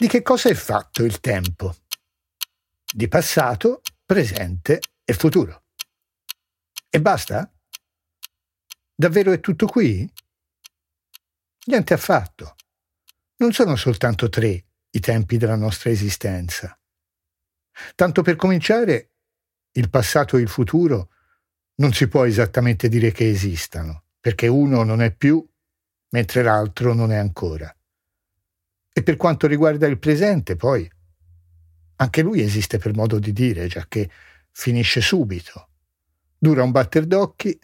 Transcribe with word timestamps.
Di 0.00 0.06
che 0.06 0.22
cosa 0.22 0.48
è 0.48 0.54
fatto 0.54 1.02
il 1.02 1.18
tempo? 1.18 1.74
Di 2.88 3.08
passato, 3.08 3.80
presente 4.06 4.78
e 5.04 5.12
futuro. 5.12 5.64
E 6.88 7.00
basta? 7.00 7.52
Davvero 8.94 9.32
è 9.32 9.40
tutto 9.40 9.66
qui? 9.66 10.08
Niente 11.66 11.94
affatto. 11.94 12.54
Non 13.38 13.52
sono 13.52 13.74
soltanto 13.74 14.28
tre 14.28 14.66
i 14.88 15.00
tempi 15.00 15.36
della 15.36 15.56
nostra 15.56 15.90
esistenza. 15.90 16.78
Tanto 17.96 18.22
per 18.22 18.36
cominciare, 18.36 19.14
il 19.72 19.90
passato 19.90 20.36
e 20.36 20.42
il 20.42 20.48
futuro 20.48 21.10
non 21.80 21.92
si 21.92 22.06
può 22.06 22.24
esattamente 22.24 22.88
dire 22.88 23.10
che 23.10 23.28
esistano, 23.28 24.04
perché 24.20 24.46
uno 24.46 24.84
non 24.84 25.02
è 25.02 25.12
più, 25.12 25.44
mentre 26.10 26.44
l'altro 26.44 26.94
non 26.94 27.10
è 27.10 27.16
ancora. 27.16 27.72
E 28.98 29.04
per 29.04 29.16
quanto 29.16 29.46
riguarda 29.46 29.86
il 29.86 30.00
presente, 30.00 30.56
poi, 30.56 30.90
anche 31.98 32.20
lui 32.20 32.40
esiste 32.40 32.78
per 32.78 32.96
modo 32.96 33.20
di 33.20 33.32
dire, 33.32 33.68
già 33.68 33.86
che 33.86 34.10
finisce 34.50 35.00
subito. 35.00 35.68
Dura 36.36 36.64
un 36.64 36.72
batter 36.72 37.06
d'occhi 37.06 37.56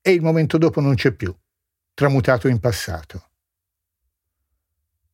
e 0.00 0.12
il 0.12 0.22
momento 0.22 0.56
dopo 0.56 0.80
non 0.80 0.94
c'è 0.94 1.12
più, 1.12 1.36
tramutato 1.92 2.48
in 2.48 2.58
passato. 2.58 3.32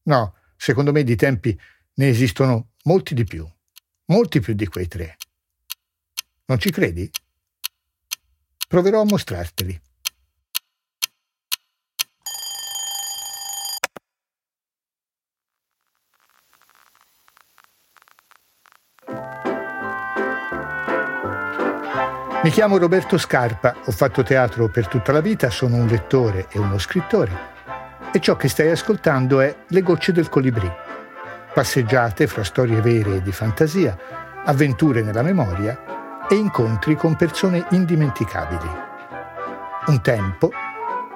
No, 0.03 0.37
secondo 0.57 0.93
me 0.93 1.03
di 1.03 1.17
tempi 1.17 1.59
ne 1.95 2.09
esistono 2.09 2.75
molti 2.85 3.15
di 3.15 3.25
più, 3.25 3.45
molti 4.05 4.39
più 4.39 4.55
di 4.55 4.69
quei 4.69 4.87
tre. 4.87 5.17
Non 6.45 6.61
ci 6.61 6.71
credi? 6.71 7.11
Proverò 8.69 9.01
a 9.01 9.07
mostrarteli. 9.07 9.83
Mi 22.41 22.51
chiamo 22.51 22.79
Roberto 22.79 23.19
Scarpa, 23.19 23.75
ho 23.85 23.91
fatto 23.91 24.23
teatro 24.23 24.69
per 24.69 24.87
tutta 24.87 25.11
la 25.11 25.21
vita, 25.21 25.51
sono 25.51 25.75
un 25.75 25.89
lettore 25.89 26.47
e 26.51 26.61
uno 26.61 26.79
scrittore 26.79 27.37
e 28.13 28.21
ciò 28.21 28.37
che 28.37 28.49
stai 28.49 28.71
ascoltando 28.71 29.41
è 29.41 29.55
Le 29.67 29.83
gocce 29.83 30.13
del 30.13 30.29
colibrì. 30.29 30.71
Passeggiate 31.53 32.29
fra 32.29 32.45
storie 32.45 32.81
vere 32.81 33.17
e 33.17 33.23
di 33.23 33.33
fantasia, 33.33 33.99
avventure 34.45 35.03
nella 35.03 35.23
memoria 35.23 36.27
e 36.29 36.37
incontri 36.37 36.95
con 36.95 37.17
persone 37.17 37.67
indimenticabili. 37.71 38.71
Un 39.87 40.01
tempo 40.01 40.53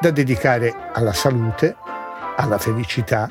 da 0.00 0.10
dedicare 0.10 0.74
alla 0.92 1.12
salute, 1.12 1.76
alla 2.34 2.58
felicità 2.58 3.28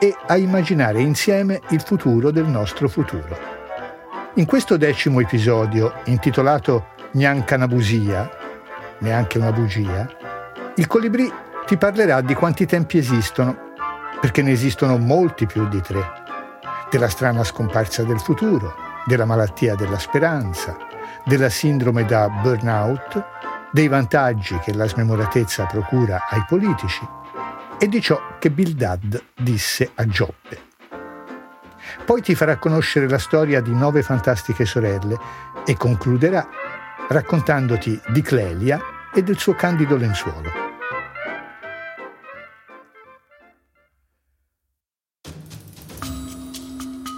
e 0.00 0.12
a 0.26 0.36
immaginare 0.36 1.00
insieme 1.00 1.60
il 1.68 1.80
futuro 1.80 2.32
del 2.32 2.46
nostro 2.46 2.88
futuro. 2.88 3.54
In 4.34 4.44
questo 4.44 4.76
decimo 4.76 5.20
episodio, 5.20 5.94
intitolato 6.06 6.94
neanche 7.12 7.54
una 7.54 7.68
bugia, 7.68 8.30
neanche 8.98 9.38
una 9.38 9.52
bugia, 9.52 10.08
il 10.76 10.86
colibrì 10.86 11.32
ti 11.66 11.76
parlerà 11.76 12.20
di 12.20 12.34
quanti 12.34 12.66
tempi 12.66 12.98
esistono, 12.98 13.72
perché 14.20 14.42
ne 14.42 14.52
esistono 14.52 14.98
molti 14.98 15.46
più 15.46 15.68
di 15.68 15.80
tre, 15.80 16.02
della 16.90 17.08
strana 17.08 17.44
scomparsa 17.44 18.04
del 18.04 18.20
futuro, 18.20 18.74
della 19.06 19.24
malattia 19.24 19.74
della 19.74 19.98
speranza, 19.98 20.76
della 21.24 21.48
sindrome 21.48 22.04
da 22.04 22.28
burnout, 22.28 23.24
dei 23.72 23.88
vantaggi 23.88 24.58
che 24.58 24.72
la 24.74 24.86
smemoratezza 24.86 25.64
procura 25.66 26.26
ai 26.30 26.44
politici 26.48 27.06
e 27.78 27.88
di 27.88 28.00
ciò 28.00 28.20
che 28.38 28.50
Bildad 28.50 29.22
disse 29.34 29.90
a 29.94 30.06
Giobbe. 30.06 30.64
Poi 32.04 32.22
ti 32.22 32.34
farà 32.34 32.56
conoscere 32.56 33.08
la 33.08 33.18
storia 33.18 33.60
di 33.60 33.74
nove 33.74 34.02
fantastiche 34.02 34.64
sorelle 34.64 35.18
e 35.64 35.76
concluderà 35.76 36.46
raccontandoti 37.08 38.00
di 38.08 38.20
Clelia 38.20 38.80
e 39.14 39.22
del 39.22 39.38
suo 39.38 39.54
candido 39.54 39.96
lenzuolo. 39.96 40.64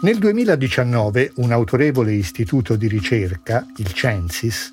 Nel 0.03 0.19
2019 0.19 1.33
un 1.37 1.53
autorevole 1.53 2.13
istituto 2.13 2.77
di 2.77 2.87
ricerca, 2.87 3.67
il 3.79 3.93
Censis, 3.93 4.73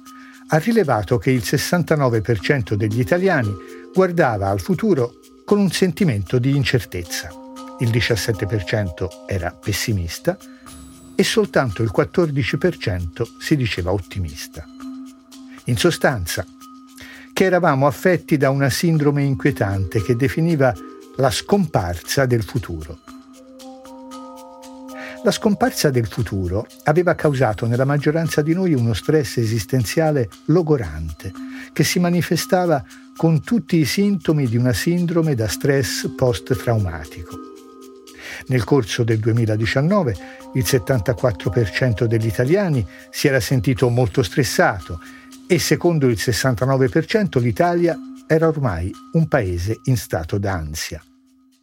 ha 0.50 0.58
rilevato 0.58 1.18
che 1.18 1.32
il 1.32 1.42
69% 1.44 2.74
degli 2.74 3.00
italiani 3.00 3.52
guardava 3.92 4.50
al 4.50 4.60
futuro 4.60 5.14
con 5.46 5.60
un 5.60 5.72
sentimento 5.72 6.38
di 6.38 6.56
incertezza. 6.56 7.30
Il 7.80 7.90
17% 7.90 9.08
era 9.26 9.52
pessimista 9.52 10.38
e 11.16 11.24
soltanto 11.24 11.82
il 11.82 11.92
14% 11.96 13.24
si 13.40 13.56
diceva 13.56 13.92
ottimista. 13.92 14.75
In 15.68 15.78
sostanza, 15.78 16.46
che 17.34 17.44
eravamo 17.44 17.88
affetti 17.88 18.38
da 18.38 18.52
una 18.52 18.70
sindrome 18.70 19.24
inquietante 19.24 20.02
che 20.04 20.16
definiva 20.16 20.72
la 21.16 21.32
scomparsa 21.32 22.28
del 22.28 22.44
futuro. 22.44 23.00
La 25.24 25.32
scomparsa 25.32 25.90
del 25.90 26.06
futuro 26.06 26.68
aveva 26.84 27.16
causato 27.16 27.66
nella 27.66 27.84
maggioranza 27.84 28.44
di 28.44 28.54
noi 28.54 28.76
uno 28.76 28.94
stress 28.94 29.38
esistenziale 29.38 30.30
logorante, 30.46 31.32
che 31.74 31.84
si 31.84 31.98
manifestava 31.98 32.86
con 33.16 33.42
tutti 33.42 33.78
i 33.78 33.86
sintomi 33.86 34.46
di 34.48 34.58
una 34.58 34.74
sindrome 34.74 35.34
da 35.34 35.48
stress 35.48 36.14
post-traumatico. 36.16 37.40
Nel 38.48 38.64
corso 38.64 39.04
del 39.04 39.18
2019 39.18 40.16
il 40.54 40.64
74% 40.64 42.04
degli 42.04 42.28
italiani 42.28 42.86
si 43.10 43.28
era 43.28 43.40
sentito 43.40 43.90
molto 43.90 44.22
stressato 44.22 45.00
e 45.48 45.60
secondo 45.60 46.08
il 46.08 46.18
69% 46.20 47.40
l'Italia 47.40 47.96
era 48.28 48.48
ormai 48.48 48.92
un 49.14 49.28
paese 49.28 49.80
in 49.84 49.98
stato 49.98 50.40
d'ansia. 50.40 51.04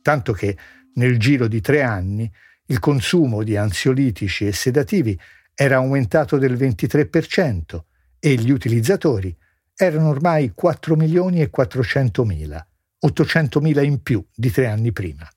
Tanto 0.01 0.33
che 0.33 0.57
nel 0.95 1.19
giro 1.19 1.49
di 1.49 1.61
tre 1.61 1.83
anni 1.83 2.31
il 2.67 2.79
consumo 2.79 3.43
di 3.43 3.57
ansiolitici 3.57 4.47
e 4.47 4.53
sedativi 4.53 5.19
era 5.55 5.77
aumentato 5.77 6.39
del 6.39 6.55
23% 6.55 7.81
e 8.21 8.35
gli 8.37 8.51
utilizzatori 8.51 9.37
erano 9.75 10.11
ormai 10.11 10.53
4 10.55 10.95
milioni 10.95 11.41
e 11.41 11.51
400 11.51 12.25
mila, 12.25 12.65
800 13.01 13.61
mila 13.61 13.83
in 13.83 14.01
più 14.01 14.25
di 14.33 14.51
tre 14.51 14.69
anni 14.69 14.93
prima. 14.93 15.29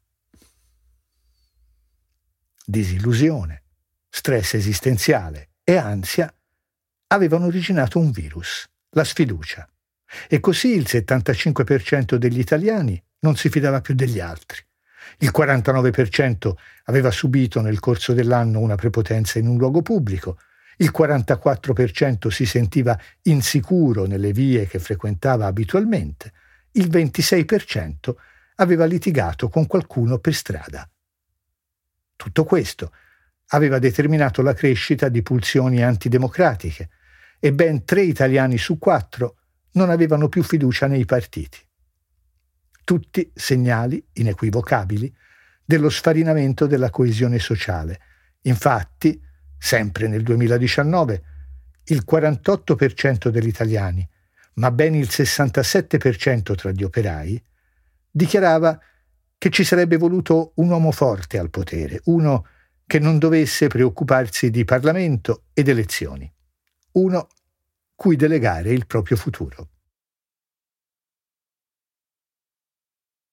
Disillusione, 2.63 3.63
stress 4.07 4.53
esistenziale 4.53 5.50
e 5.63 5.78
ansia 5.78 6.31
avevano 7.16 7.48
originato 7.48 7.98
un 7.98 8.12
virus, 8.12 8.70
la 8.92 9.03
sfiducia. 9.03 9.68
E 10.30 10.40
così 10.40 10.76
il 10.76 10.86
75% 10.88 12.16
degli 12.16 12.40
italiani 12.40 13.02
non 13.20 13.36
si 13.36 13.50
fidava 13.50 13.81
più 13.81 13.96
degli 13.96 14.20
altri. 14.20 14.59
Il 15.20 15.31
49% 15.36 16.53
aveva 16.86 17.12
subito 17.12 17.62
nel 17.62 17.80
corso 17.80 18.14
dell'anno 18.14 18.59
una 18.59 18.76
prepotenza 18.76 19.40
in 19.40 19.48
un 19.48 19.58
luogo 19.58 19.81
pubblico, 19.81 20.38
il 20.78 20.92
44% 20.96 22.28
si 22.28 22.46
sentiva 22.46 23.00
insicuro 23.24 24.06
nelle 24.06 24.34
vie 24.34 24.68
che 24.68 24.80
frequentava 24.80 25.46
abitualmente, 25.46 26.34
il 26.72 26.90
26% 26.90 28.14
aveva 28.56 28.86
litigato 28.86 29.47
con 29.47 29.68
qualcuno 29.68 30.20
per 30.20 30.34
strada. 30.34 30.88
Tutto 32.16 32.44
questo 32.44 32.92
aveva 33.50 33.80
determinato 33.80 34.42
la 34.42 34.53
crescita 34.53 35.08
di 35.08 35.22
pulsioni 35.22 35.84
antidemocratiche 35.84 36.90
e 37.45 37.53
ben 37.53 37.85
tre 37.85 38.01
italiani 38.01 38.57
su 38.57 38.79
quattro 38.79 39.35
non 39.73 39.91
avevano 39.91 40.29
più 40.29 40.41
fiducia 40.41 40.88
nei 40.88 41.06
partiti. 41.06 41.59
Tutti 42.83 43.31
segnali 43.35 44.03
inequivocabili 44.14 45.16
dello 45.64 45.90
sfarinamento 45.90 46.66
della 46.66 46.90
coesione 46.90 47.37
sociale. 47.37 47.99
Infatti, 48.46 49.22
sempre 49.59 50.08
nel 50.08 50.23
2019, 50.23 51.23
il 51.84 52.03
48% 52.09 53.28
degli 53.28 53.47
italiani, 53.47 54.09
ma 54.53 54.72
ben 54.72 54.96
il 54.96 55.08
67% 55.08 56.55
tra 56.55 56.72
gli 56.72 56.81
operai, 56.81 57.40
dichiarava 58.09 58.79
che 59.37 59.52
ci 59.52 59.64
sarebbe 59.64 59.97
voluto 59.97 60.53
un 60.55 60.72
uomo 60.72 60.91
forte 60.91 61.37
al 61.37 61.52
potere, 61.52 62.02
uno 62.05 62.47
che 62.87 62.97
non 62.97 63.20
dovesse 63.20 63.67
preoccuparsi 63.67 64.49
di 64.49 64.66
Parlamento 64.66 65.43
ed 65.53 65.67
elezioni, 65.67 66.28
uno 66.93 67.28
cui 67.96 68.16
delegare 68.16 68.72
il 68.72 68.86
proprio 68.86 69.18
futuro. 69.18 69.70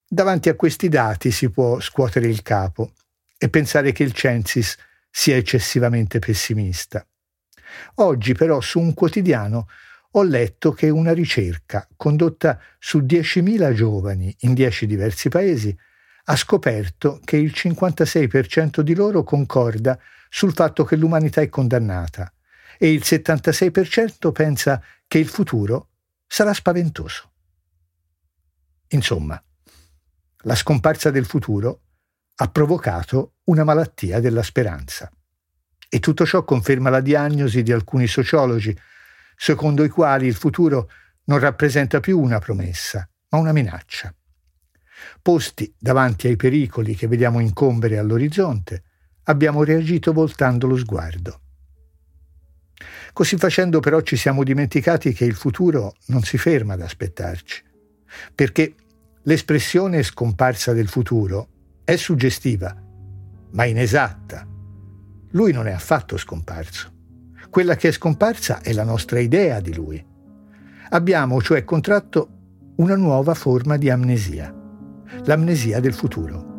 Davanti 0.06 0.48
a 0.48 0.56
questi 0.56 0.88
dati 0.88 1.30
si 1.30 1.50
può 1.50 1.80
scuotere 1.80 2.28
il 2.28 2.42
capo 2.42 2.92
e 3.38 3.48
pensare 3.48 3.92
che 3.92 4.02
il 4.02 4.12
Censis 4.12 4.76
sia 5.10 5.36
eccessivamente 5.36 6.18
pessimista. 6.18 7.06
Oggi 7.96 8.34
però 8.34 8.60
su 8.60 8.78
un 8.78 8.94
quotidiano 8.94 9.68
ho 10.12 10.22
letto 10.22 10.72
che 10.72 10.90
una 10.90 11.12
ricerca 11.12 11.88
condotta 11.96 12.60
su 12.78 12.98
10.000 12.98 13.72
giovani 13.72 14.34
in 14.40 14.52
10 14.52 14.86
diversi 14.86 15.30
paesi 15.30 15.74
ha 16.24 16.36
scoperto 16.36 17.18
che 17.24 17.38
il 17.38 17.52
56% 17.54 18.80
di 18.80 18.94
loro 18.94 19.24
concorda 19.24 19.98
sul 20.28 20.52
fatto 20.52 20.84
che 20.84 20.96
l'umanità 20.96 21.40
è 21.40 21.48
condannata 21.48 22.30
e 22.78 22.92
il 22.92 23.02
76% 23.04 24.32
pensa 24.32 24.82
che 25.06 25.18
il 25.18 25.28
futuro 25.28 25.90
sarà 26.26 26.52
spaventoso. 26.52 27.30
Insomma, 28.88 29.42
la 30.44 30.54
scomparsa 30.54 31.10
del 31.10 31.24
futuro 31.24 31.82
ha 32.36 32.48
provocato 32.48 33.34
una 33.44 33.64
malattia 33.64 34.20
della 34.20 34.42
speranza. 34.42 35.10
E 35.88 36.00
tutto 36.00 36.24
ciò 36.24 36.44
conferma 36.44 36.90
la 36.90 37.00
diagnosi 37.00 37.62
di 37.62 37.72
alcuni 37.72 38.06
sociologi, 38.06 38.76
secondo 39.36 39.84
i 39.84 39.88
quali 39.88 40.26
il 40.26 40.34
futuro 40.34 40.88
non 41.24 41.38
rappresenta 41.38 42.00
più 42.00 42.18
una 42.18 42.38
promessa, 42.38 43.08
ma 43.28 43.38
una 43.38 43.52
minaccia. 43.52 44.14
Posti 45.20 45.74
davanti 45.78 46.28
ai 46.28 46.36
pericoli 46.36 46.94
che 46.94 47.06
vediamo 47.06 47.40
incombere 47.40 47.98
all'orizzonte, 47.98 48.84
abbiamo 49.24 49.62
reagito 49.64 50.12
voltando 50.12 50.66
lo 50.66 50.76
sguardo. 50.76 51.41
Così 53.12 53.36
facendo 53.36 53.80
però 53.80 54.00
ci 54.00 54.16
siamo 54.16 54.42
dimenticati 54.42 55.12
che 55.12 55.24
il 55.24 55.34
futuro 55.34 55.94
non 56.06 56.22
si 56.22 56.38
ferma 56.38 56.74
ad 56.74 56.80
aspettarci, 56.80 57.62
perché 58.34 58.74
l'espressione 59.22 60.02
scomparsa 60.02 60.72
del 60.72 60.88
futuro 60.88 61.48
è 61.84 61.96
suggestiva, 61.96 62.74
ma 63.50 63.64
inesatta. 63.64 64.46
Lui 65.32 65.52
non 65.52 65.66
è 65.66 65.72
affatto 65.72 66.16
scomparso. 66.16 66.90
Quella 67.50 67.76
che 67.76 67.88
è 67.88 67.92
scomparsa 67.92 68.62
è 68.62 68.72
la 68.72 68.84
nostra 68.84 69.18
idea 69.18 69.60
di 69.60 69.74
lui. 69.74 70.02
Abbiamo 70.90 71.40
cioè 71.42 71.64
contratto 71.64 72.28
una 72.76 72.96
nuova 72.96 73.34
forma 73.34 73.76
di 73.76 73.90
amnesia, 73.90 74.54
l'amnesia 75.24 75.80
del 75.80 75.92
futuro. 75.92 76.50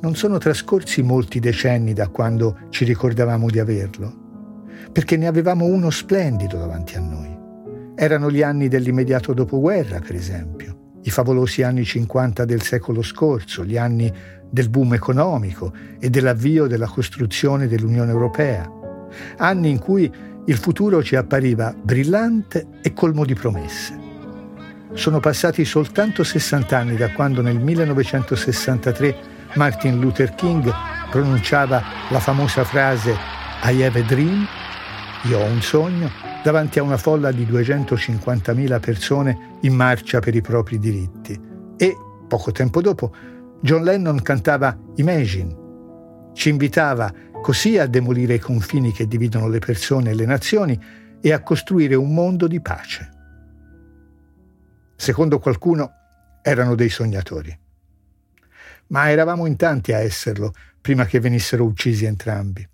Non 0.00 0.16
sono 0.16 0.38
trascorsi 0.38 1.02
molti 1.02 1.38
decenni 1.38 1.92
da 1.92 2.08
quando 2.08 2.66
ci 2.70 2.84
ricordavamo 2.84 3.48
di 3.48 3.58
averlo, 3.58 4.23
perché 4.92 5.16
ne 5.16 5.26
avevamo 5.26 5.64
uno 5.64 5.90
splendido 5.90 6.56
davanti 6.58 6.96
a 6.96 7.00
noi. 7.00 7.36
Erano 7.94 8.30
gli 8.30 8.42
anni 8.42 8.68
dell'immediato 8.68 9.32
dopoguerra, 9.32 10.00
per 10.00 10.14
esempio 10.14 10.74
i 11.06 11.10
favolosi 11.10 11.62
anni 11.62 11.84
50 11.84 12.44
del 12.44 12.62
secolo 12.62 13.02
scorso, 13.02 13.64
gli 13.64 13.76
anni 13.76 14.12
del 14.48 14.70
boom 14.70 14.94
economico 14.94 15.72
e 15.98 16.08
dell'avvio 16.08 16.66
della 16.66 16.86
costruzione 16.86 17.66
dell'Unione 17.66 18.10
Europea, 18.10 18.70
anni 19.36 19.70
in 19.70 19.78
cui 19.78 20.10
il 20.46 20.56
futuro 20.56 21.02
ci 21.02 21.16
appariva 21.16 21.74
brillante 21.74 22.68
e 22.80 22.92
colmo 22.92 23.24
di 23.24 23.34
promesse. 23.34 24.00
Sono 24.94 25.20
passati 25.20 25.64
soltanto 25.64 26.22
60 26.22 26.78
anni 26.78 26.96
da 26.96 27.10
quando 27.10 27.42
nel 27.42 27.58
1963 27.58 29.16
Martin 29.56 30.00
Luther 30.00 30.34
King 30.34 30.72
pronunciava 31.10 31.82
la 32.10 32.20
famosa 32.20 32.64
frase 32.64 33.14
I 33.64 33.82
have 33.82 34.00
a 34.00 34.02
dream, 34.04 34.46
io 35.26 35.38
ho 35.38 35.44
un 35.44 35.62
sogno, 35.62 36.10
davanti 36.42 36.78
a 36.78 36.82
una 36.82 36.98
folla 36.98 37.32
di 37.32 37.46
250.000 37.46 38.78
persone 38.78 39.58
in 39.62 39.74
marcia 39.74 40.20
per 40.20 40.34
i 40.34 40.42
propri 40.42 40.78
diritti. 40.78 41.40
E, 41.78 41.96
poco 42.28 42.52
tempo 42.52 42.82
dopo, 42.82 43.14
John 43.62 43.84
Lennon 43.84 44.20
cantava 44.20 44.78
Imagine. 44.96 45.62
Ci 46.34 46.50
invitava 46.50 47.10
così 47.40 47.78
a 47.78 47.86
demolire 47.86 48.34
i 48.34 48.38
confini 48.38 48.92
che 48.92 49.06
dividono 49.06 49.48
le 49.48 49.60
persone 49.60 50.10
e 50.10 50.14
le 50.14 50.26
nazioni 50.26 50.78
e 51.22 51.32
a 51.32 51.42
costruire 51.42 51.94
un 51.94 52.12
mondo 52.12 52.46
di 52.46 52.60
pace. 52.60 53.08
Secondo 54.94 55.38
qualcuno 55.38 55.90
erano 56.42 56.74
dei 56.74 56.90
sognatori. 56.90 57.58
Ma 58.88 59.10
eravamo 59.10 59.46
in 59.46 59.56
tanti 59.56 59.94
a 59.94 60.00
esserlo 60.00 60.52
prima 60.82 61.06
che 61.06 61.18
venissero 61.18 61.64
uccisi 61.64 62.04
entrambi. 62.04 62.68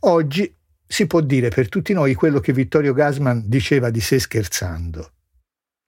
Oggi 0.00 0.56
si 0.86 1.06
può 1.06 1.20
dire 1.20 1.48
per 1.48 1.68
tutti 1.68 1.92
noi 1.92 2.14
quello 2.14 2.40
che 2.40 2.52
Vittorio 2.52 2.92
Gasman 2.92 3.42
diceva 3.46 3.90
di 3.90 4.00
sé 4.00 4.18
scherzando. 4.18 5.12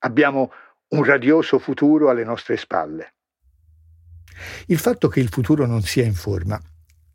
Abbiamo 0.00 0.52
un 0.88 1.04
radioso 1.04 1.58
futuro 1.58 2.10
alle 2.10 2.24
nostre 2.24 2.56
spalle. 2.56 3.14
Il 4.66 4.78
fatto 4.78 5.08
che 5.08 5.20
il 5.20 5.28
futuro 5.28 5.66
non 5.66 5.82
sia 5.82 6.04
in 6.04 6.14
forma 6.14 6.60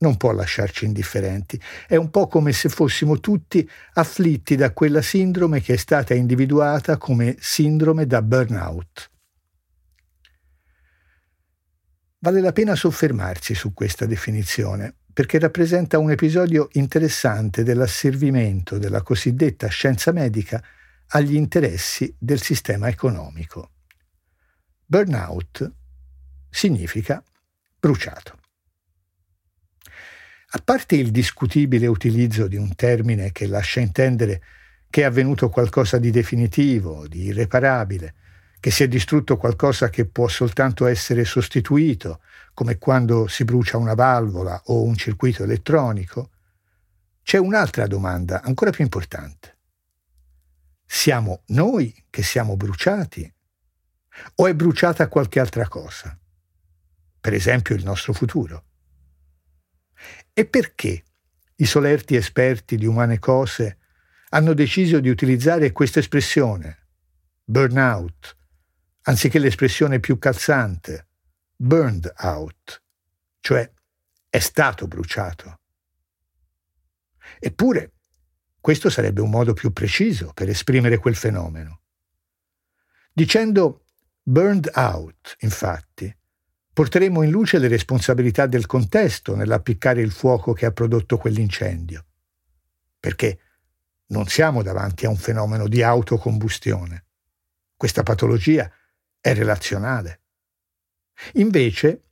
non 0.04 0.18
può 0.18 0.34
lasciarci 0.34 0.84
indifferenti. 0.84 1.60
È 1.88 1.96
un 1.96 2.10
po' 2.10 2.28
come 2.28 2.52
se 2.52 2.68
fossimo 2.68 3.22
tutti 3.22 3.68
afflitti 3.94 4.58
da 4.58 4.74
quella 4.74 5.02
sindrome 5.02 5.62
che 5.62 5.74
è 5.74 5.78
stata 5.78 6.14
individuata 6.14 6.98
come 6.98 7.38
sindrome 7.40 8.06
da 8.06 8.22
burnout. 8.22 9.10
Vale 12.20 12.42
la 12.42 12.52
pena 12.52 12.76
soffermarsi 12.76 13.56
su 13.56 13.74
questa 13.74 14.06
definizione, 14.06 14.96
perché 15.14 15.38
rappresenta 15.38 16.00
un 16.00 16.10
episodio 16.10 16.70
interessante 16.74 17.64
dell'asservimento 17.64 18.80
della 18.80 19.04
cosiddetta 19.04 19.68
scienza 19.68 20.12
medica 20.12 20.62
agli 21.10 21.36
interessi 21.36 22.14
del 22.18 22.42
sistema 22.42 22.88
economico. 22.88 23.70
Burnout 24.84 25.72
significa 26.50 27.24
bruciato. 27.80 28.40
A 30.56 30.62
parte 30.64 30.96
il 30.96 31.12
discutibile 31.12 31.88
utilizzo 31.88 32.48
di 32.48 32.56
un 32.56 32.74
termine 32.76 33.32
che 33.32 33.48
lascia 33.48 33.80
intendere 33.80 34.42
che 34.90 35.02
è 35.02 35.06
avvenuto 35.06 35.50
qualcosa 35.50 35.98
di 35.98 36.12
definitivo, 36.12 37.08
di 37.08 37.24
irreparabile, 37.26 38.14
che 38.60 38.72
si 38.72 38.84
è 38.84 38.88
distrutto 38.88 39.38
qualcosa 39.38 39.90
che 39.90 40.06
può 40.06 40.28
soltanto 40.28 40.86
essere 40.86 41.26
sostituito, 41.26 42.22
come 42.54 42.78
quando 42.78 43.28
si 43.28 43.44
brucia 43.44 43.78
una 43.78 43.96
valvola 43.96 44.62
o 44.66 44.84
un 44.84 44.96
circuito 44.96 45.44
elettronico, 45.44 46.32
c'è 47.24 47.38
un'altra 47.38 47.88
domanda 47.88 48.42
ancora 48.42 48.72
più 48.72 48.84
importante. 48.84 49.58
Siamo 50.86 51.44
noi 51.48 52.06
che 52.10 52.22
siamo 52.22 52.56
bruciati 52.56 53.34
o 54.36 54.48
è 54.48 54.54
bruciata 54.54 55.08
qualche 55.08 55.40
altra 55.40 55.68
cosa? 55.68 56.18
Per 57.20 57.34
esempio 57.34 57.76
il 57.76 57.84
nostro 57.84 58.14
futuro. 58.14 58.66
E 60.34 60.46
perché 60.46 61.04
i 61.56 61.66
solerti 61.66 62.16
esperti 62.16 62.76
di 62.76 62.86
umane 62.86 63.20
cose 63.20 63.80
hanno 64.30 64.54
deciso 64.54 65.00
di 65.00 65.10
utilizzare 65.10 65.72
questa 65.72 66.00
espressione, 66.00 66.88
burnout, 67.44 68.38
anziché 69.04 69.40
l'espressione 69.40 70.00
più 70.00 70.20
calzante, 70.20 71.08
burned 71.64 72.12
out, 72.18 72.84
cioè 73.40 73.72
è 74.30 74.40
stato 74.40 74.86
bruciato. 74.86 75.60
Eppure, 77.40 77.94
questo 78.60 78.90
sarebbe 78.90 79.22
un 79.22 79.30
modo 79.30 79.54
più 79.54 79.72
preciso 79.72 80.34
per 80.34 80.50
esprimere 80.50 80.98
quel 80.98 81.16
fenomeno. 81.16 81.80
Dicendo 83.14 83.86
burned 84.22 84.72
out, 84.74 85.38
infatti, 85.40 86.14
porteremo 86.74 87.22
in 87.22 87.32
luce 87.32 87.60
le 87.60 87.70
responsabilità 87.70 88.46
del 88.46 88.66
contesto 88.66 89.34
nell'appiccare 89.34 90.02
il 90.02 90.12
fuoco 90.12 90.52
che 90.52 90.66
ha 90.66 90.72
prodotto 90.72 91.18
quell'incendio. 91.18 92.06
Perché 93.00 93.40
non 94.08 94.28
siamo 94.28 94.64
davanti 94.64 95.06
a 95.06 95.10
un 95.10 95.18
fenomeno 95.18 95.70
di 95.70 95.82
autocombustione. 95.82 97.06
Questa 97.78 98.04
patologia 98.04 98.70
è 99.22 99.34
relazionale. 99.34 100.23
Invece, 101.34 102.04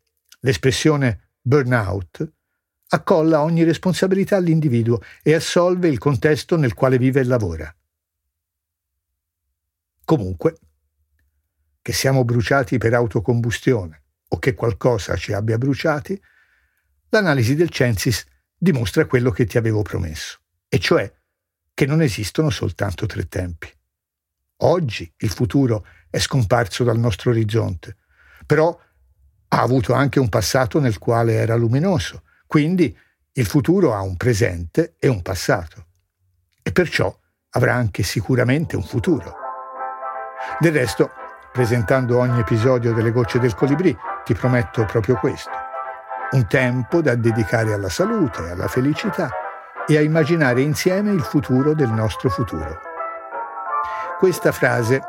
l'espressione 0.41 1.35
burnout 1.41 2.33
accolla 2.89 3.41
ogni 3.41 3.63
responsabilità 3.63 4.35
all'individuo 4.35 5.01
e 5.23 5.33
assolve 5.33 5.87
il 5.87 5.97
contesto 5.97 6.57
nel 6.57 6.73
quale 6.73 6.97
vive 6.97 7.21
e 7.21 7.23
lavora. 7.23 7.75
Comunque, 10.03 10.57
che 11.81 11.93
siamo 11.93 12.25
bruciati 12.25 12.77
per 12.77 12.93
autocombustione 12.93 14.03
o 14.27 14.39
che 14.39 14.53
qualcosa 14.53 15.15
ci 15.15 15.33
abbia 15.33 15.57
bruciati, 15.57 16.21
l'analisi 17.09 17.55
del 17.55 17.69
Censis 17.69 18.25
dimostra 18.55 19.05
quello 19.05 19.31
che 19.31 19.45
ti 19.45 19.57
avevo 19.57 19.81
promesso, 19.81 20.39
e 20.67 20.79
cioè 20.79 21.11
che 21.73 21.85
non 21.85 22.01
esistono 22.01 22.49
soltanto 22.49 23.05
tre 23.05 23.27
tempi. 23.27 23.69
Oggi 24.63 25.11
il 25.17 25.29
futuro 25.29 25.85
è 26.09 26.19
scomparso 26.19 26.83
dal 26.83 26.99
nostro 26.99 27.31
orizzonte, 27.31 27.97
però 28.45 28.77
ha 29.53 29.61
avuto 29.61 29.93
anche 29.93 30.19
un 30.19 30.29
passato 30.29 30.79
nel 30.79 30.97
quale 30.97 31.33
era 31.33 31.55
luminoso, 31.55 32.23
quindi 32.47 32.97
il 33.33 33.45
futuro 33.45 33.93
ha 33.93 34.01
un 34.01 34.15
presente 34.15 34.95
e 34.97 35.07
un 35.07 35.21
passato 35.21 35.85
e 36.63 36.71
perciò 36.71 37.13
avrà 37.51 37.73
anche 37.73 38.03
sicuramente 38.03 38.77
un 38.77 38.83
futuro. 38.83 39.35
Del 40.59 40.71
resto, 40.71 41.11
presentando 41.51 42.17
ogni 42.17 42.39
episodio 42.39 42.93
delle 42.93 43.11
gocce 43.11 43.39
del 43.39 43.53
colibrì, 43.53 43.95
ti 44.23 44.33
prometto 44.33 44.85
proprio 44.85 45.15
questo. 45.15 45.51
Un 46.31 46.47
tempo 46.47 47.01
da 47.01 47.15
dedicare 47.15 47.73
alla 47.73 47.89
salute, 47.89 48.51
alla 48.51 48.69
felicità 48.69 49.29
e 49.85 49.97
a 49.97 50.01
immaginare 50.01 50.61
insieme 50.61 51.11
il 51.11 51.21
futuro 51.21 51.73
del 51.73 51.89
nostro 51.89 52.29
futuro. 52.29 52.79
Questa 54.17 54.53
frase 54.53 55.01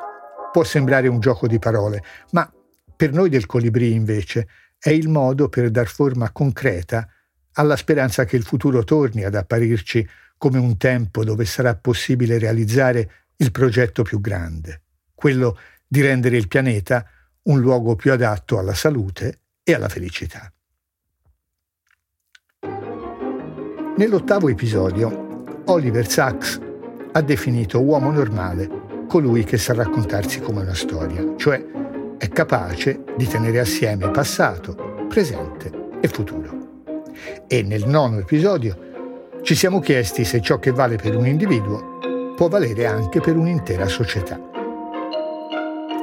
può 0.51 0.65
sembrare 0.65 1.07
un 1.07 1.21
gioco 1.21 1.47
di 1.47 1.61
parole, 1.61 2.03
ma 2.31 2.51
Per 3.03 3.13
noi 3.13 3.31
del 3.31 3.47
colibrì, 3.47 3.95
invece, 3.95 4.47
è 4.79 4.91
il 4.91 5.09
modo 5.09 5.49
per 5.49 5.73
dar 5.73 5.89
forma 5.89 6.31
concreta 6.31 7.09
alla 7.55 7.75
speranza 7.75 8.25
che 8.25 8.37
il 8.37 8.45
futuro 8.45 8.85
torni 8.85 9.25
ad 9.25 9.35
apparirci 9.35 10.09
come 10.39 10.59
un 10.59 10.77
tempo 10.77 11.25
dove 11.25 11.45
sarà 11.45 11.75
possibile 11.75 12.39
realizzare 12.39 13.11
il 13.39 13.51
progetto 13.51 14.05
più 14.05 14.21
grande, 14.21 14.83
quello 15.17 15.59
di 15.85 16.01
rendere 16.01 16.37
il 16.37 16.47
pianeta 16.47 17.05
un 17.43 17.59
luogo 17.59 17.97
più 17.97 18.13
adatto 18.13 18.57
alla 18.57 18.73
salute 18.73 19.41
e 19.65 19.75
alla 19.75 19.89
felicità. 19.89 20.53
Nell'ottavo 23.97 24.49
episodio, 24.49 25.65
Oliver 25.65 26.09
Sacks 26.09 26.61
ha 27.11 27.21
definito 27.21 27.81
uomo 27.81 28.13
normale 28.13 28.71
colui 29.09 29.43
che 29.43 29.59
sa 29.59 29.75
raccontarsi 29.75 30.39
come 30.39 30.61
una 30.61 30.75
storia, 30.75 31.35
cioè 31.37 31.82
è 32.23 32.29
capace 32.29 33.03
di 33.17 33.27
tenere 33.27 33.59
assieme 33.59 34.09
passato, 34.13 35.07
presente 35.09 35.73
e 36.01 36.07
futuro. 36.07 37.11
E 37.49 37.65
nel 37.65 37.89
nono 37.89 38.21
episodio 38.21 39.41
ci 39.43 39.57
siamo 39.57 39.81
chiesti 39.81 40.25
se 40.25 40.41
ciò 40.41 40.61
che 40.61 40.71
vale 40.71 40.95
per 40.95 41.17
un 41.17 41.27
individuo 41.27 41.99
può 42.37 42.47
valere 42.47 42.87
anche 42.87 43.19
per 43.19 43.37
un'intera 43.37 43.89
società. 43.89 44.41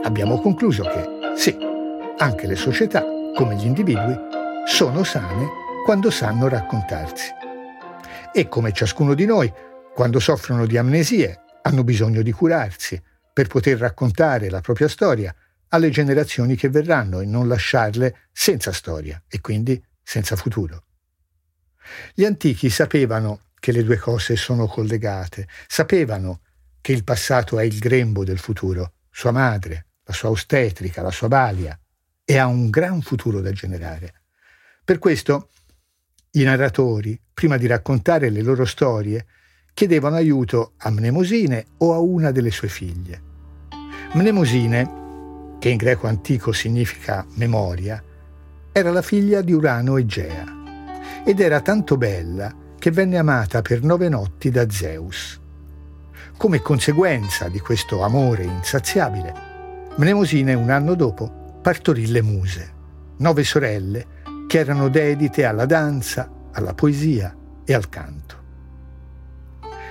Abbiamo 0.04 0.42
concluso 0.42 0.84
che 0.84 1.08
sì, 1.38 1.58
anche 2.18 2.48
le 2.48 2.58
società, 2.58 3.02
come 3.34 3.56
gli 3.56 3.66
individui, 3.66 4.20
sono 4.66 5.06
sane 5.06 5.48
quando 5.86 6.12
sanno 6.12 6.50
raccontarsi. 6.50 7.30
E 8.34 8.50
come 8.50 8.74
ciascuno 8.74 9.14
di 9.14 9.26
noi, 9.26 9.50
quando 9.96 10.20
soffrono 10.20 10.66
di 10.66 10.78
amnesie, 10.78 11.44
hanno 11.62 11.86
bisogno 11.86 12.22
di 12.22 12.34
curarsi 12.34 13.02
per 13.32 13.48
poter 13.48 13.78
raccontare 13.78 14.50
la 14.50 14.60
propria 14.60 14.90
storia 14.90 15.34
alle 15.70 15.90
generazioni 15.90 16.56
che 16.56 16.70
verranno 16.70 17.20
e 17.20 17.26
non 17.26 17.48
lasciarle 17.48 18.28
senza 18.32 18.72
storia 18.72 19.22
e 19.28 19.42
quindi 19.42 19.82
senza 20.02 20.36
futuro. 20.36 20.86
Gli 22.14 22.26
antichi 22.26 22.70
sapevano 22.70 23.42
che 23.60 23.72
le 23.72 23.84
due 23.84 23.98
cose 23.98 24.36
sono 24.36 24.68
collegate, 24.68 25.48
sapevano 25.68 26.42
che 26.82 26.92
il 26.94 27.04
passato 27.04 27.60
è 27.60 27.64
il 27.64 27.78
grembo 27.78 28.24
del 28.24 28.40
futuro, 28.40 28.94
sua 29.12 29.32
madre, 29.32 29.88
la 30.04 30.14
sua 30.14 30.30
ostetrica, 30.30 31.02
la 31.02 31.12
sua 31.12 31.28
balia, 31.28 31.78
e 32.24 32.38
ha 32.38 32.48
un 32.48 32.70
gran 32.70 33.02
futuro 33.02 33.42
da 33.42 33.52
generare. 33.52 34.14
Per 34.84 34.98
questo 34.98 35.50
i 36.32 36.44
narratori, 36.44 37.20
prima 37.34 37.58
di 37.58 37.68
raccontare 37.68 38.30
le 38.30 38.42
loro 38.42 38.66
storie, 38.66 39.26
chiedevano 39.74 40.16
aiuto 40.16 40.74
a 40.78 40.90
Mnemosine 40.90 41.66
o 41.78 41.94
a 41.94 42.00
una 42.00 42.32
delle 42.32 42.52
sue 42.52 42.68
figlie. 42.70 43.22
Mnemosine, 44.14 45.09
che 45.60 45.70
in 45.70 45.78
greco 45.78 46.08
antico 46.08 46.51
significa 46.51 47.25
memoria, 47.36 48.01
era 48.72 48.92
la 48.92 49.01
figlia 49.01 49.42
di 49.42 49.51
Urano 49.51 49.98
e 49.98 50.06
Gea 50.06 50.58
ed 51.25 51.39
era 51.39 51.60
tanto 51.60 51.98
bella 51.98 52.56
che 52.80 52.92
venne 52.92 53.18
amata 53.18 53.62
per 53.62 53.84
nove 53.84 54.08
notti 54.08 54.50
da 54.50 54.70
Zeus. 54.70 55.39
Come 56.38 56.62
conseguenza 56.62 57.50
di 57.50 57.60
questo 57.60 58.01
amore 58.01 58.44
insaziabile, 58.44 59.48
Mnemosine 59.98 60.54
un 60.54 60.70
anno 60.70 60.96
dopo 60.96 61.60
partorì 61.62 62.08
le 62.08 62.22
muse, 62.22 62.74
nove 63.18 63.44
sorelle 63.44 64.06
che 64.48 64.60
erano 64.60 64.88
dedite 64.88 65.44
alla 65.44 65.66
danza, 65.66 66.32
alla 66.54 66.74
poesia 66.74 67.36
e 67.66 67.74
al 67.74 67.89
canto. 67.89 68.38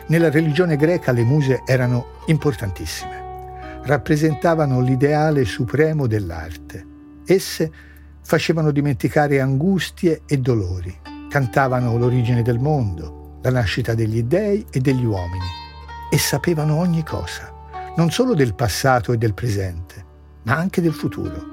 Nella 0.07 0.31
religione 0.31 0.77
greca 0.77 1.13
le 1.13 1.25
muse 1.25 1.63
erano 1.67 2.23
importantissime. 2.27 3.28
Rappresentavano 3.83 4.81
l'ideale 4.81 5.45
supremo 5.45 6.07
dell'arte. 6.07 6.87
Esse 7.25 7.73
facevano 8.23 8.71
dimenticare 8.71 9.41
angustie 9.41 10.23
e 10.27 10.39
dolori, 10.39 10.95
cantavano 11.29 11.97
l'origine 11.97 12.43
del 12.43 12.59
mondo, 12.59 13.39
la 13.43 13.51
nascita 13.51 13.95
degli 13.95 14.23
dei 14.23 14.67
e 14.71 14.81
degli 14.81 15.05
uomini 15.05 15.47
e 16.11 16.19
sapevano 16.19 16.77
ogni 16.77 17.03
cosa, 17.05 17.53
non 17.97 18.11
solo 18.11 18.35
del 18.35 18.55
passato 18.55 19.13
e 19.13 19.19
del 19.19 19.35
presente, 19.35 20.05
ma 20.43 20.57
anche 20.57 20.81
del 20.81 20.93
futuro. 20.93 21.47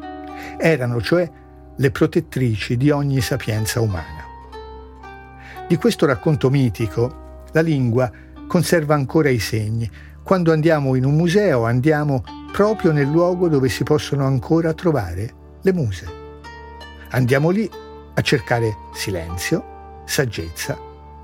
Erano 0.58 1.02
cioè 1.02 1.30
le 1.78 1.92
protettrici 1.92 2.78
di 2.78 2.90
ogni 2.90 3.22
sapienza 3.22 3.82
umana. 3.82 4.24
Di 5.68 5.76
questo 5.78 6.06
racconto 6.06 6.50
mitico 6.50 7.44
la 7.52 7.62
lingua 7.62 8.12
conserva 8.48 8.96
ancora 8.96 9.30
i 9.30 9.40
segni. 9.40 9.90
Quando 10.26 10.52
andiamo 10.52 10.96
in 10.96 11.06
un 11.06 11.14
museo 11.14 11.66
andiamo 11.66 12.24
proprio 12.52 12.92
nel 12.92 13.06
luogo 13.06 13.48
dove 13.48 13.70
si 13.70 13.84
possono 13.84 14.26
ancora 14.26 14.74
trovare 14.74 15.60
le 15.62 15.72
muse. 15.72 16.08
Andiamo 17.12 17.52
lì 17.52 17.70
a 18.12 18.22
cercare 18.22 18.76
silenzio, 18.92 20.02
saggezza, 20.06 20.76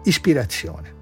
ispirazione. 0.03 0.93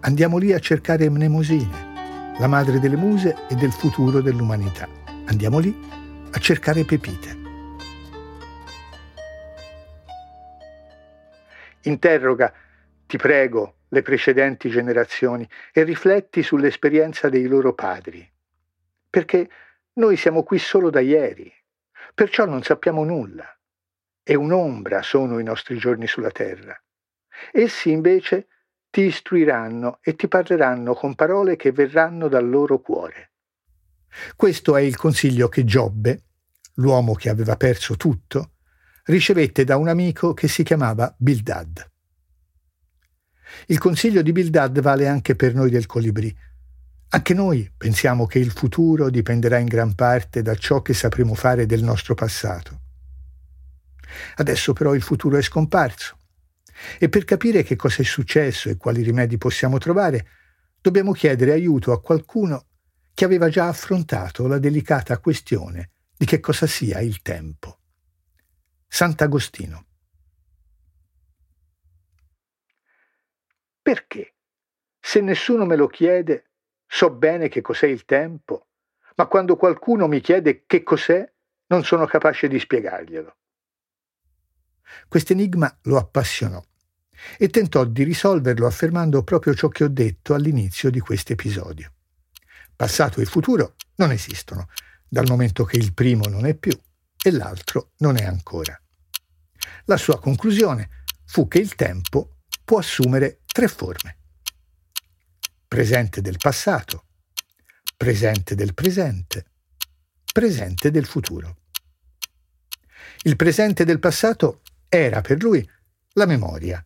Andiamo 0.00 0.38
lì 0.38 0.54
a 0.54 0.58
cercare 0.58 1.10
Mnemosine, 1.10 2.36
la 2.38 2.46
madre 2.46 2.80
delle 2.80 2.96
muse 2.96 3.36
e 3.50 3.54
del 3.56 3.72
futuro 3.72 4.22
dell'umanità. 4.22 4.88
Andiamo 5.26 5.58
lì 5.58 5.78
a 6.30 6.38
cercare 6.38 6.82
pepite. 6.84 7.36
Interroga, 11.82 12.50
ti 13.06 13.18
prego, 13.18 13.74
le 13.94 14.02
precedenti 14.02 14.68
generazioni 14.68 15.48
e 15.72 15.84
rifletti 15.84 16.42
sull'esperienza 16.42 17.28
dei 17.28 17.46
loro 17.46 17.72
padri. 17.72 18.28
Perché 19.08 19.48
noi 19.94 20.16
siamo 20.16 20.42
qui 20.42 20.58
solo 20.58 20.90
da 20.90 21.00
ieri, 21.00 21.50
perciò 22.12 22.44
non 22.44 22.62
sappiamo 22.62 23.04
nulla. 23.04 23.48
E 24.22 24.34
un'ombra 24.34 25.02
sono 25.02 25.38
i 25.38 25.44
nostri 25.44 25.78
giorni 25.78 26.06
sulla 26.06 26.30
terra. 26.30 26.76
Essi 27.52 27.90
invece 27.90 28.48
ti 28.90 29.02
istruiranno 29.02 29.98
e 30.02 30.16
ti 30.16 30.28
parleranno 30.28 30.94
con 30.94 31.14
parole 31.14 31.56
che 31.56 31.72
verranno 31.72 32.28
dal 32.28 32.48
loro 32.48 32.80
cuore. 32.80 33.32
Questo 34.34 34.76
è 34.76 34.80
il 34.80 34.96
consiglio 34.96 35.48
che 35.48 35.64
Giobbe, 35.64 36.22
l'uomo 36.74 37.14
che 37.14 37.28
aveva 37.28 37.56
perso 37.56 37.96
tutto, 37.96 38.52
ricevette 39.04 39.64
da 39.64 39.76
un 39.76 39.88
amico 39.88 40.32
che 40.32 40.48
si 40.48 40.62
chiamava 40.62 41.14
Bildad. 41.18 41.92
Il 43.66 43.78
consiglio 43.78 44.22
di 44.22 44.32
Bildad 44.32 44.80
vale 44.80 45.08
anche 45.08 45.34
per 45.36 45.54
noi 45.54 45.70
del 45.70 45.86
Colibrì. 45.86 46.34
Anche 47.08 47.34
noi 47.34 47.70
pensiamo 47.76 48.26
che 48.26 48.38
il 48.38 48.50
futuro 48.50 49.08
dipenderà 49.08 49.58
in 49.58 49.66
gran 49.66 49.94
parte 49.94 50.42
da 50.42 50.54
ciò 50.56 50.82
che 50.82 50.94
sapremo 50.94 51.34
fare 51.34 51.66
del 51.66 51.82
nostro 51.82 52.14
passato. 52.14 52.80
Adesso 54.36 54.72
però 54.72 54.94
il 54.94 55.02
futuro 55.02 55.36
è 55.36 55.42
scomparso 55.42 56.18
e 56.98 57.08
per 57.08 57.24
capire 57.24 57.62
che 57.62 57.76
cosa 57.76 58.02
è 58.02 58.04
successo 58.04 58.68
e 58.68 58.76
quali 58.76 59.02
rimedi 59.02 59.38
possiamo 59.38 59.78
trovare, 59.78 60.26
dobbiamo 60.80 61.12
chiedere 61.12 61.52
aiuto 61.52 61.92
a 61.92 62.00
qualcuno 62.00 62.66
che 63.14 63.24
aveva 63.24 63.48
già 63.48 63.68
affrontato 63.68 64.46
la 64.46 64.58
delicata 64.58 65.18
questione 65.18 65.90
di 66.16 66.26
che 66.26 66.40
cosa 66.40 66.66
sia 66.66 67.00
il 67.00 67.22
tempo. 67.22 67.78
Sant'Agostino. 68.88 69.86
Perché? 73.84 74.36
Se 74.98 75.20
nessuno 75.20 75.66
me 75.66 75.76
lo 75.76 75.88
chiede, 75.88 76.52
so 76.86 77.10
bene 77.10 77.50
che 77.50 77.60
cos'è 77.60 77.86
il 77.86 78.06
tempo, 78.06 78.68
ma 79.16 79.26
quando 79.26 79.56
qualcuno 79.56 80.08
mi 80.08 80.22
chiede 80.22 80.64
che 80.64 80.82
cos'è, 80.82 81.30
non 81.66 81.84
sono 81.84 82.06
capace 82.06 82.48
di 82.48 82.58
spiegarglielo. 82.58 83.36
Quest'enigma 85.06 85.80
lo 85.82 85.98
appassionò 85.98 86.64
e 87.36 87.48
tentò 87.48 87.84
di 87.84 88.04
risolverlo 88.04 88.66
affermando 88.66 89.22
proprio 89.22 89.52
ciò 89.52 89.68
che 89.68 89.84
ho 89.84 89.88
detto 89.88 90.32
all'inizio 90.32 90.88
di 90.88 91.00
questo 91.00 91.34
episodio. 91.34 91.92
Passato 92.74 93.20
e 93.20 93.26
futuro 93.26 93.74
non 93.96 94.12
esistono, 94.12 94.68
dal 95.06 95.26
momento 95.28 95.64
che 95.64 95.76
il 95.76 95.92
primo 95.92 96.24
non 96.24 96.46
è 96.46 96.54
più 96.54 96.72
e 97.22 97.30
l'altro 97.30 97.90
non 97.98 98.16
è 98.16 98.24
ancora. 98.24 98.80
La 99.84 99.98
sua 99.98 100.18
conclusione 100.18 101.04
fu 101.26 101.46
che 101.48 101.58
il 101.58 101.74
tempo 101.74 102.38
può 102.64 102.78
assumere 102.78 103.40
tre 103.54 103.68
forme. 103.68 104.16
Presente 105.68 106.20
del 106.20 106.38
passato, 106.38 107.04
presente 107.96 108.56
del 108.56 108.74
presente, 108.74 109.46
presente 110.32 110.90
del 110.90 111.06
futuro. 111.06 111.58
Il 113.22 113.36
presente 113.36 113.84
del 113.84 114.00
passato 114.00 114.62
era 114.88 115.20
per 115.20 115.40
lui 115.40 115.64
la 116.14 116.26
memoria, 116.26 116.84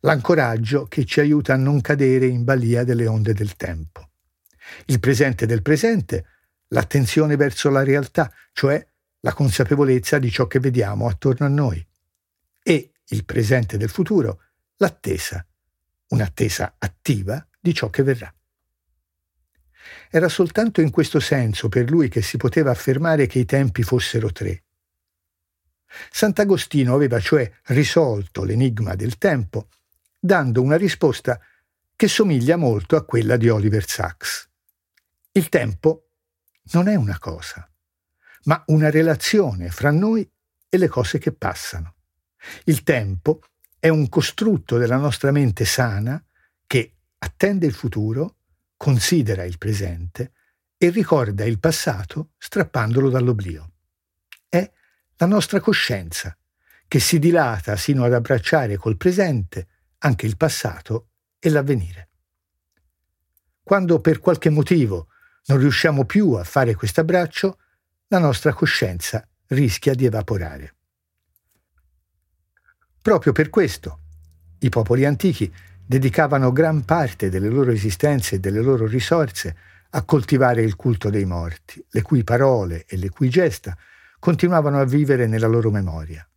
l'ancoraggio 0.00 0.86
che 0.86 1.04
ci 1.04 1.20
aiuta 1.20 1.52
a 1.52 1.58
non 1.58 1.82
cadere 1.82 2.24
in 2.24 2.44
balia 2.44 2.82
delle 2.82 3.06
onde 3.06 3.34
del 3.34 3.54
tempo. 3.54 4.12
Il 4.86 5.00
presente 5.00 5.44
del 5.44 5.60
presente, 5.60 6.24
l'attenzione 6.68 7.36
verso 7.36 7.68
la 7.68 7.84
realtà, 7.84 8.32
cioè 8.54 8.82
la 9.20 9.34
consapevolezza 9.34 10.18
di 10.18 10.30
ciò 10.30 10.46
che 10.46 10.60
vediamo 10.60 11.08
attorno 11.08 11.44
a 11.44 11.50
noi. 11.50 11.86
E 12.62 12.92
il 13.04 13.24
presente 13.26 13.76
del 13.76 13.90
futuro, 13.90 14.44
l'attesa, 14.76 15.46
un'attesa 16.08 16.76
attiva 16.78 17.46
di 17.60 17.74
ciò 17.74 17.90
che 17.90 18.02
verrà. 18.02 18.32
Era 20.10 20.28
soltanto 20.28 20.80
in 20.80 20.90
questo 20.90 21.20
senso 21.20 21.68
per 21.68 21.90
lui 21.90 22.08
che 22.08 22.22
si 22.22 22.36
poteva 22.36 22.70
affermare 22.70 23.26
che 23.26 23.38
i 23.38 23.44
tempi 23.44 23.82
fossero 23.82 24.32
tre. 24.32 24.64
Sant'Agostino 26.10 26.94
aveva 26.94 27.20
cioè 27.20 27.50
risolto 27.66 28.44
l'enigma 28.44 28.94
del 28.94 29.18
tempo 29.18 29.68
dando 30.18 30.62
una 30.62 30.76
risposta 30.76 31.40
che 31.94 32.08
somiglia 32.08 32.56
molto 32.56 32.96
a 32.96 33.04
quella 33.04 33.36
di 33.36 33.48
Oliver 33.48 33.88
Sacks. 33.88 34.50
Il 35.32 35.48
tempo 35.48 36.10
non 36.72 36.88
è 36.88 36.94
una 36.94 37.18
cosa, 37.18 37.68
ma 38.44 38.62
una 38.66 38.90
relazione 38.90 39.70
fra 39.70 39.90
noi 39.90 40.28
e 40.68 40.78
le 40.78 40.88
cose 40.88 41.18
che 41.18 41.32
passano. 41.32 41.94
Il 42.64 42.82
tempo 42.82 43.40
è 43.86 43.88
un 43.88 44.08
costrutto 44.08 44.78
della 44.78 44.96
nostra 44.96 45.30
mente 45.30 45.64
sana 45.64 46.20
che 46.66 46.96
attende 47.18 47.66
il 47.66 47.72
futuro, 47.72 48.38
considera 48.76 49.44
il 49.44 49.58
presente 49.58 50.32
e 50.76 50.90
ricorda 50.90 51.44
il 51.44 51.60
passato 51.60 52.30
strappandolo 52.36 53.10
dall'oblio. 53.10 53.74
È 54.48 54.68
la 55.18 55.26
nostra 55.26 55.60
coscienza 55.60 56.36
che 56.88 56.98
si 56.98 57.20
dilata 57.20 57.76
sino 57.76 58.02
ad 58.02 58.12
abbracciare 58.12 58.76
col 58.76 58.96
presente 58.96 59.68
anche 59.98 60.26
il 60.26 60.36
passato 60.36 61.10
e 61.38 61.48
l'avvenire. 61.48 62.08
Quando 63.62 64.00
per 64.00 64.18
qualche 64.18 64.50
motivo 64.50 65.10
non 65.44 65.58
riusciamo 65.58 66.04
più 66.04 66.32
a 66.32 66.42
fare 66.42 66.74
questo 66.74 67.02
abbraccio, 67.02 67.60
la 68.08 68.18
nostra 68.18 68.52
coscienza 68.52 69.24
rischia 69.46 69.94
di 69.94 70.06
evaporare. 70.06 70.75
Proprio 73.06 73.30
per 73.30 73.50
questo 73.50 74.00
i 74.58 74.68
popoli 74.68 75.04
antichi 75.04 75.48
dedicavano 75.86 76.50
gran 76.50 76.84
parte 76.84 77.28
delle 77.28 77.48
loro 77.48 77.70
esistenze 77.70 78.34
e 78.34 78.40
delle 78.40 78.60
loro 78.60 78.84
risorse 78.84 79.56
a 79.90 80.02
coltivare 80.02 80.62
il 80.62 80.74
culto 80.74 81.08
dei 81.08 81.24
morti, 81.24 81.80
le 81.88 82.02
cui 82.02 82.24
parole 82.24 82.84
e 82.84 82.96
le 82.96 83.08
cui 83.10 83.28
gesta 83.28 83.78
continuavano 84.18 84.80
a 84.80 84.84
vivere 84.84 85.28
nella 85.28 85.46
loro 85.46 85.70
memoria. 85.70 86.28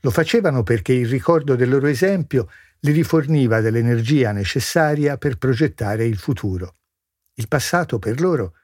Lo 0.00 0.10
facevano 0.10 0.62
perché 0.62 0.94
il 0.94 1.06
ricordo 1.06 1.54
del 1.54 1.68
loro 1.68 1.86
esempio 1.86 2.48
li 2.78 2.92
riforniva 2.92 3.60
dell'energia 3.60 4.32
necessaria 4.32 5.18
per 5.18 5.36
progettare 5.36 6.06
il 6.06 6.16
futuro. 6.16 6.76
Il 7.34 7.46
passato 7.46 7.98
per 7.98 8.22
loro 8.22 8.54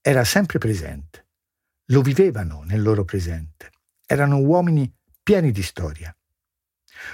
era 0.00 0.22
sempre 0.22 0.58
presente. 0.58 1.26
Lo 1.86 2.00
vivevano 2.00 2.62
nel 2.64 2.80
loro 2.80 3.04
presente. 3.04 3.72
Erano 4.06 4.38
uomini 4.38 4.88
pieni 5.20 5.50
di 5.50 5.62
storia. 5.64 6.16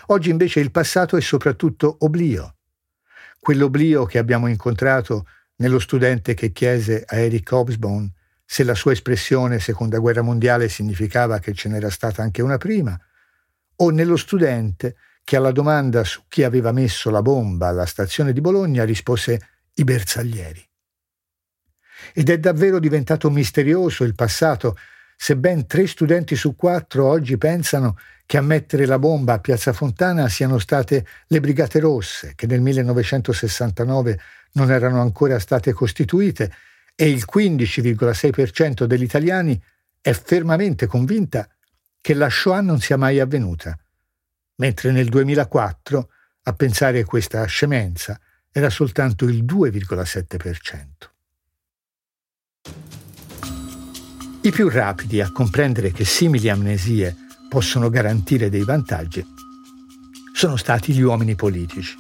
Oggi 0.07 0.31
invece 0.31 0.61
il 0.61 0.71
passato 0.71 1.17
è 1.17 1.21
soprattutto 1.21 1.97
oblio. 2.01 2.57
Quell'oblio 3.39 4.05
che 4.05 4.19
abbiamo 4.19 4.47
incontrato 4.47 5.27
nello 5.57 5.79
studente 5.79 6.35
che 6.35 6.53
chiese 6.53 7.05
a 7.07 7.17
Eric 7.17 7.51
Hobsbawm 7.51 8.11
se 8.45 8.65
la 8.65 8.75
sua 8.75 8.93
espressione 8.93 9.59
seconda 9.61 9.99
guerra 9.99 10.23
mondiale 10.23 10.69
significava 10.69 11.39
che 11.39 11.55
ce 11.55 11.69
n'era 11.69 11.89
stata 11.89 12.23
anche 12.23 12.43
una 12.43 12.59
prima, 12.59 12.99
o 13.77 13.91
nello 13.91 14.17
studente 14.17 14.97
che 15.25 15.37
alla 15.37 15.53
domanda 15.53 16.05
su 16.05 16.25
chi 16.29 16.43
aveva 16.43 16.71
messo 16.73 17.11
la 17.11 17.23
bomba 17.23 17.69
alla 17.69 17.87
stazione 17.87 18.33
di 18.33 18.41
Bologna 18.41 18.85
rispose 18.85 19.49
i 19.75 19.85
bersaglieri. 19.85 20.69
Ed 22.13 22.29
è 22.29 22.39
davvero 22.39 22.79
diventato 22.79 23.31
misterioso 23.31 24.05
il 24.05 24.15
passato 24.15 24.77
se 25.23 25.37
ben 25.37 25.69
tre 25.69 25.87
studenti 25.87 26.35
su 26.35 26.57
quattro 26.57 27.07
oggi 27.07 27.39
pensano 27.39 27.97
che 28.27 28.39
a 28.39 28.43
mettere 28.43 28.87
la 28.87 28.99
bomba 28.99 29.35
a 29.35 29.39
Piazza 29.39 29.73
Fontana 29.73 30.29
siano 30.29 30.59
state 30.59 31.07
le 31.29 31.39
Brigate 31.39 31.79
Rosse, 31.79 32.33
che 32.35 32.49
nel 32.49 32.61
1969 32.61 34.19
non 34.55 34.73
erano 34.73 35.01
ancora 35.01 35.39
state 35.39 35.73
costituite, 35.73 36.53
e 36.97 37.09
il 37.09 37.25
15,6% 37.33 38.83
degli 38.83 39.05
italiani 39.05 39.63
è 40.01 40.13
fermamente 40.13 40.87
convinta 40.87 41.49
che 42.01 42.15
la 42.15 42.29
Shoah 42.29 42.61
non 42.61 42.81
sia 42.81 42.97
mai 42.97 43.21
avvenuta 43.21 43.79
mentre 44.57 44.91
nel 44.91 45.09
2004 45.09 46.11
a 46.43 46.53
pensare 46.53 47.05
questa 47.05 47.45
scemenza 47.45 48.19
era 48.51 48.71
soltanto 48.71 49.27
il 49.27 49.45
2,7%. 49.45 51.12
I 54.45 54.51
più 54.51 54.69
rapidi 54.69 55.21
a 55.21 55.31
comprendere 55.31 55.93
che 55.93 56.05
simili 56.05 56.49
amnesie 56.49 57.17
possono 57.49 57.89
garantire 57.89 58.51
dei 58.51 58.65
vantaggi 58.65 59.25
sono 60.33 60.57
stati 60.57 60.93
gli 60.93 61.03
uomini 61.03 61.37
politici, 61.37 61.95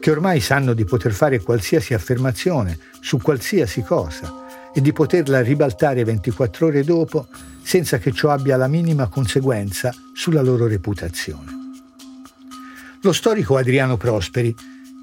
che 0.00 0.10
ormai 0.10 0.40
sanno 0.40 0.72
di 0.72 0.84
poter 0.84 1.12
fare 1.12 1.40
qualsiasi 1.40 1.94
affermazione 1.94 2.76
su 2.98 3.18
qualsiasi 3.18 3.82
cosa 3.82 4.72
e 4.74 4.80
di 4.80 4.92
poterla 4.92 5.40
ribaltare 5.40 6.02
24 6.02 6.66
ore 6.66 6.82
dopo 6.82 7.28
senza 7.62 7.98
che 7.98 8.10
ciò 8.10 8.30
abbia 8.30 8.56
la 8.56 8.66
minima 8.66 9.06
conseguenza 9.06 9.94
sulla 10.14 10.42
loro 10.42 10.66
reputazione. 10.66 11.52
Lo 13.02 13.12
storico 13.12 13.56
Adriano 13.56 13.96
Prosperi 13.96 14.52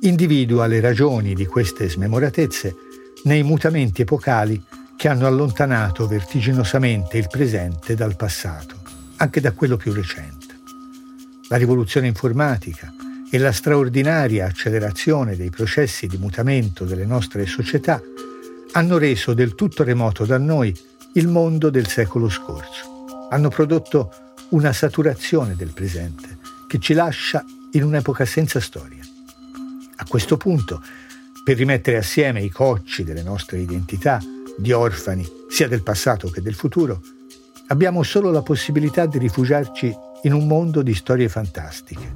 individua 0.02 0.68
le 0.68 0.82
ragioni 0.82 1.34
di 1.34 1.46
queste 1.46 1.88
smemoratezze 1.88 2.76
nei 3.24 3.44
mutamenti 3.44 4.02
epocali 4.02 4.62
che 5.06 5.12
hanno 5.12 5.28
allontanato 5.28 6.08
vertiginosamente 6.08 7.20
il 7.20 7.28
presente 7.30 7.94
dal 7.94 8.16
passato, 8.16 8.78
anche 9.18 9.40
da 9.40 9.52
quello 9.52 9.78
più 9.78 9.94
recente. 9.94 10.56
La 11.48 11.58
rivoluzione 11.58 12.08
informatica 12.08 12.92
e 13.30 13.38
la 13.38 13.52
straordinaria 13.52 14.48
accelerazione 14.48 15.36
dei 15.36 15.52
processi 15.52 16.08
di 16.08 16.18
mutamento 16.18 16.86
delle 16.86 17.06
nostre 17.06 17.46
società 17.46 18.02
hanno 18.72 18.98
reso 18.98 19.36
del 19.36 19.54
tutto 19.54 19.84
remoto 19.84 20.26
da 20.26 20.40
noi 20.40 20.76
il 21.14 21.28
mondo 21.28 21.70
del 21.70 21.86
secolo 21.86 22.28
scorso. 22.28 23.28
Hanno 23.30 23.50
prodotto 23.50 24.12
una 24.50 24.74
saturazione 24.74 25.56
del 25.56 25.72
presente 25.72 26.40
che 26.66 26.80
ci 26.80 26.96
lascia 26.96 27.46
in 27.74 27.84
un'epoca 27.84 28.26
senza 28.26 28.60
storia. 28.60 29.04
A 29.98 30.06
questo 30.08 30.36
punto, 30.36 30.82
per 31.44 31.58
rimettere 31.58 31.98
assieme 31.98 32.42
i 32.42 32.50
cocci 32.50 33.04
delle 33.04 33.22
nostre 33.22 33.60
identità, 33.60 34.20
di 34.58 34.72
orfani, 34.72 35.26
sia 35.50 35.68
del 35.68 35.84
passato 35.84 36.30
che 36.30 36.42
del 36.42 36.54
futuro, 36.54 37.02
abbiamo 37.68 38.04
solo 38.04 38.32
la 38.32 38.42
possibilità 38.42 39.06
di 39.06 39.18
rifugiarci 39.18 39.96
in 40.24 40.34
un 40.34 40.48
mondo 40.48 40.82
di 40.82 40.94
storie 40.94 41.30
fantastiche. 41.30 42.16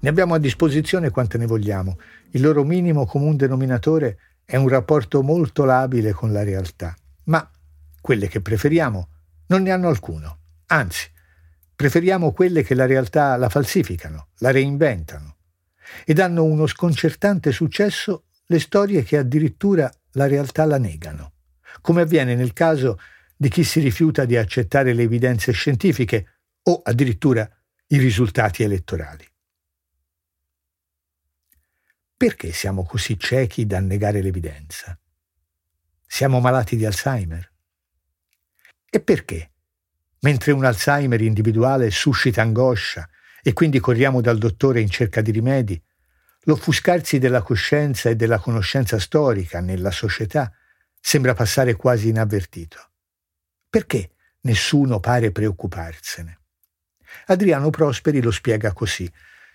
Ne 0.00 0.08
abbiamo 0.08 0.34
a 0.34 0.38
disposizione 0.38 1.10
quante 1.10 1.38
ne 1.38 1.46
vogliamo. 1.46 1.98
Il 2.30 2.42
loro 2.42 2.64
minimo 2.64 3.06
comune 3.06 3.36
denominatore 3.36 4.18
è 4.44 4.56
un 4.56 4.68
rapporto 4.68 5.22
molto 5.22 5.64
labile 5.64 6.12
con 6.12 6.32
la 6.32 6.42
realtà, 6.42 6.94
ma 7.24 7.48
quelle 8.00 8.28
che 8.28 8.40
preferiamo 8.40 9.08
non 9.48 9.62
ne 9.62 9.70
hanno 9.70 9.88
alcuno. 9.88 10.38
Anzi, 10.66 11.10
Preferiamo 11.78 12.32
quelle 12.32 12.64
che 12.64 12.74
la 12.74 12.86
realtà 12.86 13.36
la 13.36 13.48
falsificano, 13.48 14.30
la 14.38 14.50
reinventano 14.50 15.36
e 16.04 16.12
danno 16.12 16.42
uno 16.42 16.66
sconcertante 16.66 17.52
successo 17.52 18.24
le 18.46 18.58
storie 18.58 19.04
che 19.04 19.16
addirittura 19.16 19.88
la 20.12 20.26
realtà 20.26 20.64
la 20.64 20.78
negano, 20.78 21.34
come 21.80 22.02
avviene 22.02 22.34
nel 22.34 22.52
caso 22.52 22.98
di 23.36 23.48
chi 23.48 23.64
si 23.64 23.80
rifiuta 23.80 24.24
di 24.24 24.36
accettare 24.36 24.92
le 24.92 25.02
evidenze 25.02 25.52
scientifiche 25.52 26.40
o 26.64 26.80
addirittura 26.82 27.48
i 27.88 27.98
risultati 27.98 28.62
elettorali. 28.62 29.26
Perché 32.16 32.52
siamo 32.52 32.84
così 32.84 33.18
ciechi 33.18 33.64
da 33.64 33.78
negare 33.80 34.20
l'evidenza? 34.20 34.98
Siamo 36.04 36.40
malati 36.40 36.76
di 36.76 36.84
Alzheimer? 36.84 37.52
E 38.90 39.00
perché 39.00 39.52
mentre 40.20 40.52
un 40.52 40.64
Alzheimer 40.64 41.20
individuale 41.20 41.90
suscita 41.90 42.42
angoscia 42.42 43.08
e 43.42 43.52
quindi 43.52 43.78
corriamo 43.78 44.20
dal 44.20 44.38
dottore 44.38 44.80
in 44.80 44.90
cerca 44.90 45.20
di 45.20 45.30
rimedi, 45.30 45.80
l'offuscarsi 46.42 47.18
della 47.18 47.42
coscienza 47.42 48.08
e 48.08 48.16
della 48.16 48.38
conoscenza 48.38 48.98
storica 48.98 49.60
nella 49.60 49.90
società 49.90 50.52
sembra 51.00 51.34
passare 51.34 51.74
quasi 51.74 52.08
inavvertito. 52.08 52.90
Perché 53.68 54.12
nessuno 54.42 55.00
pare 55.00 55.30
preoccuparsene? 55.30 56.40
Adriano 57.26 57.70
Prosperi 57.70 58.20
lo 58.22 58.30
spiega 58.30 58.72
così. 58.72 59.10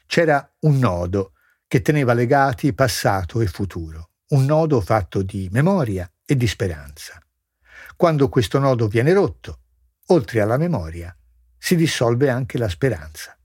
C'era 0.05 0.47
un 0.61 0.77
nodo 0.77 1.33
che 1.67 1.81
teneva 1.81 2.13
legati 2.13 2.73
passato 2.73 3.41
e 3.41 3.47
futuro, 3.47 4.11
un 4.29 4.45
nodo 4.45 4.81
fatto 4.81 5.21
di 5.21 5.49
memoria 5.51 6.09
e 6.25 6.35
di 6.35 6.47
speranza. 6.47 7.19
Quando 7.95 8.29
questo 8.29 8.59
nodo 8.59 8.87
viene 8.87 9.13
rotto, 9.13 9.59
oltre 10.07 10.41
alla 10.41 10.57
memoria, 10.57 11.15
si 11.57 11.75
dissolve 11.75 12.29
anche 12.29 12.57
la 12.57 12.69
speranza. 12.69 13.37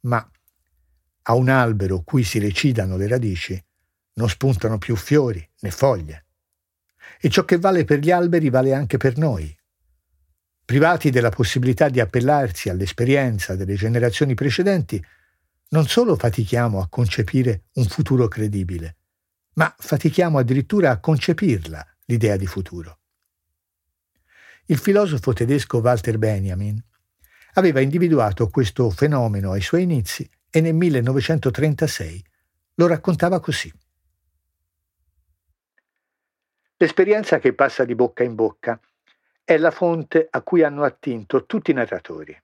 Ma 0.00 0.28
a 1.22 1.34
un 1.34 1.48
albero 1.48 2.02
cui 2.02 2.24
si 2.24 2.38
recidano 2.38 2.96
le 2.96 3.08
radici 3.08 3.62
non 4.14 4.28
spuntano 4.28 4.78
più 4.78 4.96
fiori 4.96 5.46
né 5.60 5.70
foglie. 5.70 6.26
E 7.20 7.28
ciò 7.28 7.44
che 7.44 7.58
vale 7.58 7.84
per 7.84 7.98
gli 7.98 8.10
alberi 8.10 8.50
vale 8.50 8.74
anche 8.74 8.96
per 8.96 9.16
noi. 9.16 9.54
Privati 10.64 11.10
della 11.10 11.30
possibilità 11.30 11.88
di 11.88 12.00
appellarsi 12.00 12.68
all'esperienza 12.68 13.56
delle 13.56 13.74
generazioni 13.74 14.34
precedenti, 14.34 15.02
non 15.70 15.86
solo 15.86 16.16
fatichiamo 16.16 16.80
a 16.80 16.88
concepire 16.88 17.64
un 17.74 17.84
futuro 17.86 18.28
credibile, 18.28 18.96
ma 19.54 19.72
fatichiamo 19.76 20.38
addirittura 20.38 20.90
a 20.90 20.98
concepirla, 20.98 21.86
l'idea 22.06 22.36
di 22.36 22.46
futuro. 22.46 22.98
il 24.66 24.78
filosofo 24.78 25.32
tedesco 25.32 25.78
Walter 25.78 26.18
Benjamin 26.18 26.80
aveva 27.54 27.80
individuato 27.80 28.48
questo 28.48 28.88
fenomeno 28.90 29.50
ai 29.50 29.60
suoi 29.60 29.82
inizi 29.82 30.28
e 30.50 30.60
nel 30.60 30.74
1936 30.74 32.24
lo 32.74 32.86
raccontava 32.86 33.40
così. 33.40 33.72
L'esperienza 36.76 37.38
che 37.38 37.52
passa 37.52 37.84
di 37.84 37.94
bocca 37.94 38.24
in 38.24 38.34
bocca 38.34 38.80
è 39.44 39.58
la 39.58 39.70
fonte 39.70 40.26
a 40.30 40.42
cui 40.42 40.62
hanno 40.62 40.82
attinto 40.82 41.44
tutti 41.44 41.70
i 41.70 41.74
narratori. 41.74 42.36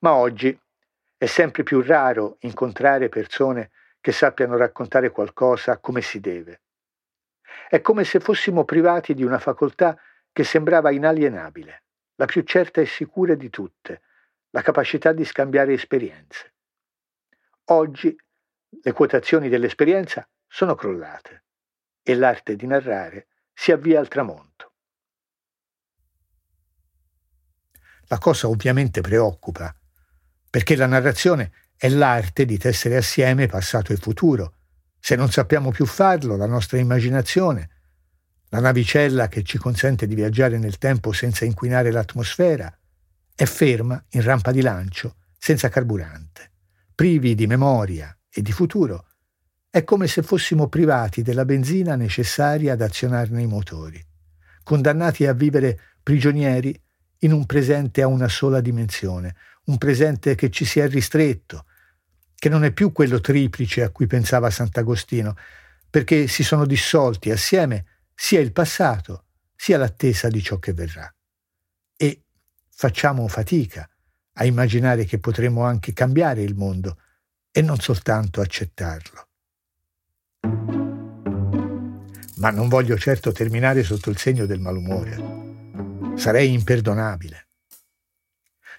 Ma 0.00 0.12
oggi 0.14 0.58
è 1.16 1.26
sempre 1.26 1.62
più 1.62 1.80
raro 1.80 2.36
incontrare 2.40 3.08
persone 3.08 3.70
che 4.00 4.12
sappiano 4.12 4.56
raccontare 4.56 5.10
qualcosa 5.10 5.78
come 5.78 6.02
si 6.02 6.20
deve. 6.20 6.60
È 7.68 7.80
come 7.80 8.04
se 8.04 8.20
fossimo 8.20 8.64
privati 8.64 9.14
di 9.14 9.24
una 9.24 9.38
facoltà 9.38 9.98
che 10.30 10.44
sembrava 10.44 10.90
inalienabile, 10.90 11.84
la 12.16 12.26
più 12.26 12.42
certa 12.42 12.80
e 12.80 12.86
sicura 12.86 13.34
di 13.34 13.48
tutte, 13.48 14.02
la 14.50 14.60
capacità 14.60 15.12
di 15.12 15.24
scambiare 15.24 15.72
esperienze. 15.72 16.55
Oggi 17.68 18.16
le 18.82 18.92
quotazioni 18.92 19.48
dell'esperienza 19.48 20.28
sono 20.46 20.76
crollate 20.76 21.44
e 22.00 22.14
l'arte 22.14 22.54
di 22.54 22.64
narrare 22.64 23.26
si 23.52 23.72
avvia 23.72 23.98
al 23.98 24.06
tramonto. 24.06 24.74
La 28.06 28.18
cosa 28.18 28.46
ovviamente 28.46 29.00
preoccupa, 29.00 29.74
perché 30.48 30.76
la 30.76 30.86
narrazione 30.86 31.50
è 31.76 31.88
l'arte 31.88 32.44
di 32.44 32.56
tessere 32.56 32.98
assieme 32.98 33.48
passato 33.48 33.92
e 33.92 33.96
futuro. 33.96 34.54
Se 35.00 35.16
non 35.16 35.32
sappiamo 35.32 35.72
più 35.72 35.86
farlo, 35.86 36.36
la 36.36 36.46
nostra 36.46 36.78
immaginazione, 36.78 37.70
la 38.50 38.60
navicella 38.60 39.26
che 39.26 39.42
ci 39.42 39.58
consente 39.58 40.06
di 40.06 40.14
viaggiare 40.14 40.56
nel 40.58 40.78
tempo 40.78 41.10
senza 41.10 41.44
inquinare 41.44 41.90
l'atmosfera, 41.90 42.72
è 43.34 43.44
ferma 43.44 44.00
in 44.10 44.22
rampa 44.22 44.52
di 44.52 44.62
lancio, 44.62 45.16
senza 45.36 45.68
carburante, 45.68 46.52
privi 46.96 47.34
di 47.34 47.46
memoria 47.46 48.18
e 48.30 48.40
di 48.40 48.52
futuro, 48.52 49.06
è 49.68 49.84
come 49.84 50.06
se 50.06 50.22
fossimo 50.22 50.68
privati 50.68 51.20
della 51.20 51.44
benzina 51.44 51.94
necessaria 51.94 52.72
ad 52.72 52.80
azionarne 52.80 53.42
i 53.42 53.46
motori, 53.46 54.02
condannati 54.62 55.26
a 55.26 55.34
vivere 55.34 55.78
prigionieri 56.02 56.74
in 57.18 57.32
un 57.32 57.44
presente 57.44 58.00
a 58.00 58.06
una 58.06 58.28
sola 58.28 58.62
dimensione, 58.62 59.36
un 59.66 59.76
presente 59.76 60.34
che 60.34 60.48
ci 60.50 60.64
si 60.64 60.80
è 60.80 60.88
ristretto, 60.88 61.66
che 62.34 62.48
non 62.48 62.64
è 62.64 62.72
più 62.72 62.92
quello 62.92 63.20
triplice 63.20 63.82
a 63.82 63.90
cui 63.90 64.06
pensava 64.06 64.48
Sant'Agostino, 64.48 65.36
perché 65.90 66.26
si 66.28 66.42
sono 66.42 66.64
dissolti 66.64 67.30
assieme 67.30 67.84
sia 68.14 68.40
il 68.40 68.52
passato 68.52 69.24
sia 69.54 69.76
l'attesa 69.76 70.28
di 70.28 70.42
ciò 70.42 70.58
che 70.58 70.72
verrà. 70.72 71.14
E 71.94 72.24
facciamo 72.70 73.28
fatica 73.28 73.86
a 74.38 74.44
immaginare 74.44 75.04
che 75.04 75.18
potremo 75.18 75.64
anche 75.64 75.92
cambiare 75.92 76.42
il 76.42 76.54
mondo 76.54 76.98
e 77.50 77.62
non 77.62 77.78
soltanto 77.78 78.40
accettarlo. 78.40 79.28
Ma 82.36 82.50
non 82.50 82.68
voglio 82.68 82.98
certo 82.98 83.32
terminare 83.32 83.82
sotto 83.82 84.10
il 84.10 84.18
segno 84.18 84.44
del 84.44 84.60
malumore. 84.60 86.16
Sarei 86.16 86.52
imperdonabile. 86.52 87.48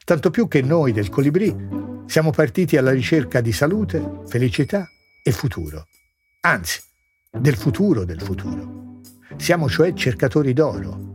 Tanto 0.03 0.29
più 0.29 0.47
che 0.47 0.61
noi 0.61 0.91
del 0.91 1.09
Colibrì 1.09 1.53
siamo 2.05 2.31
partiti 2.31 2.77
alla 2.77 2.91
ricerca 2.91 3.41
di 3.41 3.51
salute, 3.51 4.21
felicità 4.27 4.87
e 5.23 5.31
futuro. 5.31 5.87
Anzi, 6.41 6.81
del 7.31 7.55
futuro 7.55 8.05
del 8.05 8.21
futuro. 8.21 9.01
Siamo 9.37 9.67
cioè 9.67 9.93
cercatori 9.93 10.53
d'oro, 10.53 11.06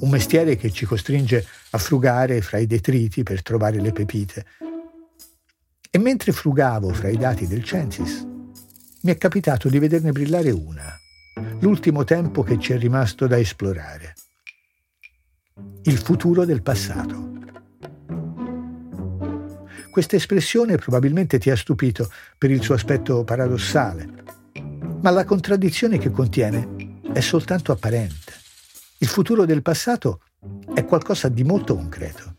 un 0.00 0.10
mestiere 0.10 0.56
che 0.56 0.70
ci 0.70 0.86
costringe 0.86 1.44
a 1.70 1.78
frugare 1.78 2.40
fra 2.40 2.58
i 2.58 2.66
detriti 2.66 3.22
per 3.22 3.42
trovare 3.42 3.80
le 3.80 3.92
pepite. 3.92 4.46
E 5.90 5.98
mentre 5.98 6.32
frugavo 6.32 6.92
fra 6.92 7.08
i 7.08 7.16
dati 7.16 7.46
del 7.46 7.64
Censis, 7.64 8.26
mi 9.02 9.12
è 9.12 9.16
capitato 9.16 9.68
di 9.68 9.78
vederne 9.78 10.12
brillare 10.12 10.50
una, 10.50 10.94
l'ultimo 11.60 12.04
tempo 12.04 12.42
che 12.42 12.58
ci 12.58 12.72
è 12.72 12.78
rimasto 12.78 13.26
da 13.26 13.38
esplorare. 13.38 14.14
Il 15.82 15.98
futuro 15.98 16.44
del 16.44 16.62
passato. 16.62 17.28
Questa 19.90 20.16
espressione 20.16 20.76
probabilmente 20.76 21.38
ti 21.38 21.50
ha 21.50 21.56
stupito 21.56 22.10
per 22.38 22.50
il 22.50 22.62
suo 22.62 22.74
aspetto 22.74 23.24
paradossale, 23.24 24.08
ma 25.00 25.10
la 25.10 25.24
contraddizione 25.24 25.98
che 25.98 26.10
contiene 26.10 27.00
è 27.12 27.20
soltanto 27.20 27.72
apparente. 27.72 28.39
Il 29.02 29.08
futuro 29.08 29.46
del 29.46 29.62
passato 29.62 30.20
è 30.74 30.84
qualcosa 30.84 31.30
di 31.30 31.42
molto 31.42 31.74
concreto. 31.74 32.36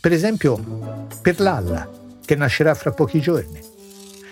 Per 0.00 0.10
esempio, 0.10 1.06
per 1.20 1.38
Lalla, 1.38 1.86
che 2.24 2.34
nascerà 2.34 2.72
fra 2.72 2.92
pochi 2.92 3.20
giorni 3.20 3.60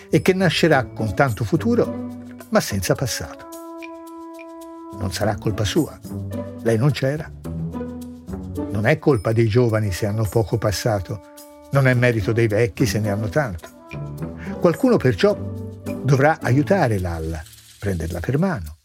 e 0.09 0.23
che 0.23 0.33
nascerà 0.33 0.87
con 0.87 1.15
tanto 1.15 1.45
futuro 1.45 2.39
ma 2.49 2.61
senza 2.61 2.95
passato. 2.95 3.49
Non 4.99 5.13
sarà 5.13 5.37
colpa 5.37 5.65
sua, 5.65 6.01
lei 6.63 6.79
non 6.79 6.93
c'era. 6.93 7.31
Non 8.71 8.87
è 8.87 8.99
colpa 8.99 9.33
dei 9.33 9.47
giovani 9.47 9.93
se 9.93 10.07
hanno 10.07 10.25
poco 10.25 10.57
passato, 10.57 11.21
non 11.73 11.87
è 11.87 11.93
merito 11.93 12.33
dei 12.33 12.47
vecchi 12.47 12.87
se 12.87 13.01
ne 13.01 13.11
hanno 13.11 13.29
tanto. 13.29 13.69
Qualcuno 14.61 14.97
perciò 14.97 15.37
dovrà 16.03 16.39
aiutare 16.41 16.99
Lalla, 16.99 17.43
prenderla 17.79 18.21
per 18.21 18.39
mano, 18.39 18.79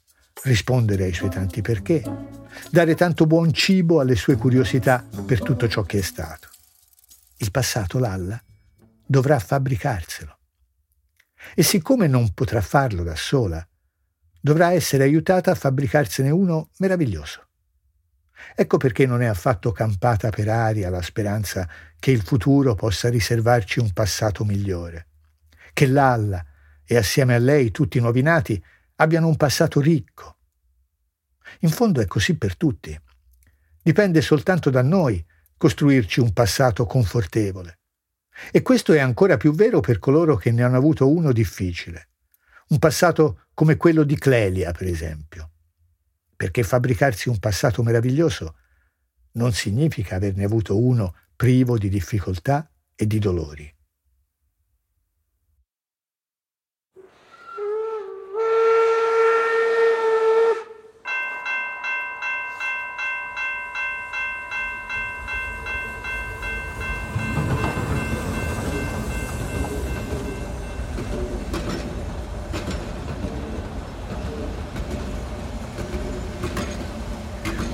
rispondere 0.43 1.05
ai 1.05 1.13
suoi 1.13 1.29
tanti 1.29 1.61
perché, 1.61 2.03
dare 2.69 2.95
tanto 2.95 3.25
buon 3.25 3.53
cibo 3.53 3.99
alle 3.99 4.15
sue 4.15 4.35
curiosità 4.35 5.03
per 5.25 5.41
tutto 5.41 5.67
ciò 5.67 5.83
che 5.83 5.99
è 5.99 6.01
stato. 6.01 6.49
Il 7.37 7.51
passato 7.51 7.99
Lalla 7.99 8.41
dovrà 9.05 9.39
fabbricarselo 9.39 10.37
e 11.55 11.63
siccome 11.63 12.07
non 12.07 12.33
potrà 12.33 12.61
farlo 12.61 13.03
da 13.03 13.15
sola, 13.15 13.65
dovrà 14.41 14.71
essere 14.71 15.03
aiutata 15.03 15.51
a 15.51 15.55
fabbricarsene 15.55 16.29
uno 16.29 16.69
meraviglioso. 16.77 17.47
Ecco 18.55 18.77
perché 18.77 19.05
non 19.05 19.21
è 19.21 19.25
affatto 19.25 19.71
campata 19.71 20.29
per 20.29 20.47
aria 20.49 20.89
la 20.89 21.01
speranza 21.01 21.67
che 21.99 22.11
il 22.11 22.21
futuro 22.21 22.75
possa 22.75 23.09
riservarci 23.09 23.79
un 23.79 23.91
passato 23.91 24.45
migliore, 24.45 25.07
che 25.73 25.87
Lalla 25.87 26.43
e 26.85 26.97
assieme 26.97 27.35
a 27.35 27.39
lei 27.39 27.71
tutti 27.71 27.97
i 27.97 28.01
nuovi 28.01 28.21
nati 28.21 28.61
abbiano 28.95 29.27
un 29.27 29.35
passato 29.35 29.79
ricco. 29.79 30.37
In 31.59 31.69
fondo 31.69 31.99
è 31.99 32.05
così 32.05 32.37
per 32.37 32.55
tutti. 32.55 32.97
Dipende 33.81 34.21
soltanto 34.21 34.69
da 34.69 34.81
noi 34.81 35.23
costruirci 35.57 36.19
un 36.19 36.31
passato 36.31 36.85
confortevole. 36.85 37.79
E 38.51 38.61
questo 38.61 38.93
è 38.93 38.99
ancora 38.99 39.35
più 39.35 39.53
vero 39.53 39.81
per 39.81 39.99
coloro 39.99 40.37
che 40.37 40.51
ne 40.51 40.63
hanno 40.63 40.77
avuto 40.77 41.09
uno 41.09 41.33
difficile. 41.33 42.09
Un 42.69 42.79
passato 42.79 43.47
come 43.53 43.75
quello 43.75 44.03
di 44.03 44.17
Clelia, 44.17 44.71
per 44.71 44.87
esempio. 44.87 45.51
Perché 46.35 46.63
fabbricarsi 46.63 47.27
un 47.27 47.39
passato 47.39 47.83
meraviglioso 47.83 48.55
non 49.33 49.51
significa 49.51 50.15
averne 50.15 50.45
avuto 50.45 50.77
uno 50.77 51.13
privo 51.35 51.77
di 51.77 51.89
difficoltà 51.89 52.71
e 52.95 53.05
di 53.05 53.19
dolori. 53.19 53.73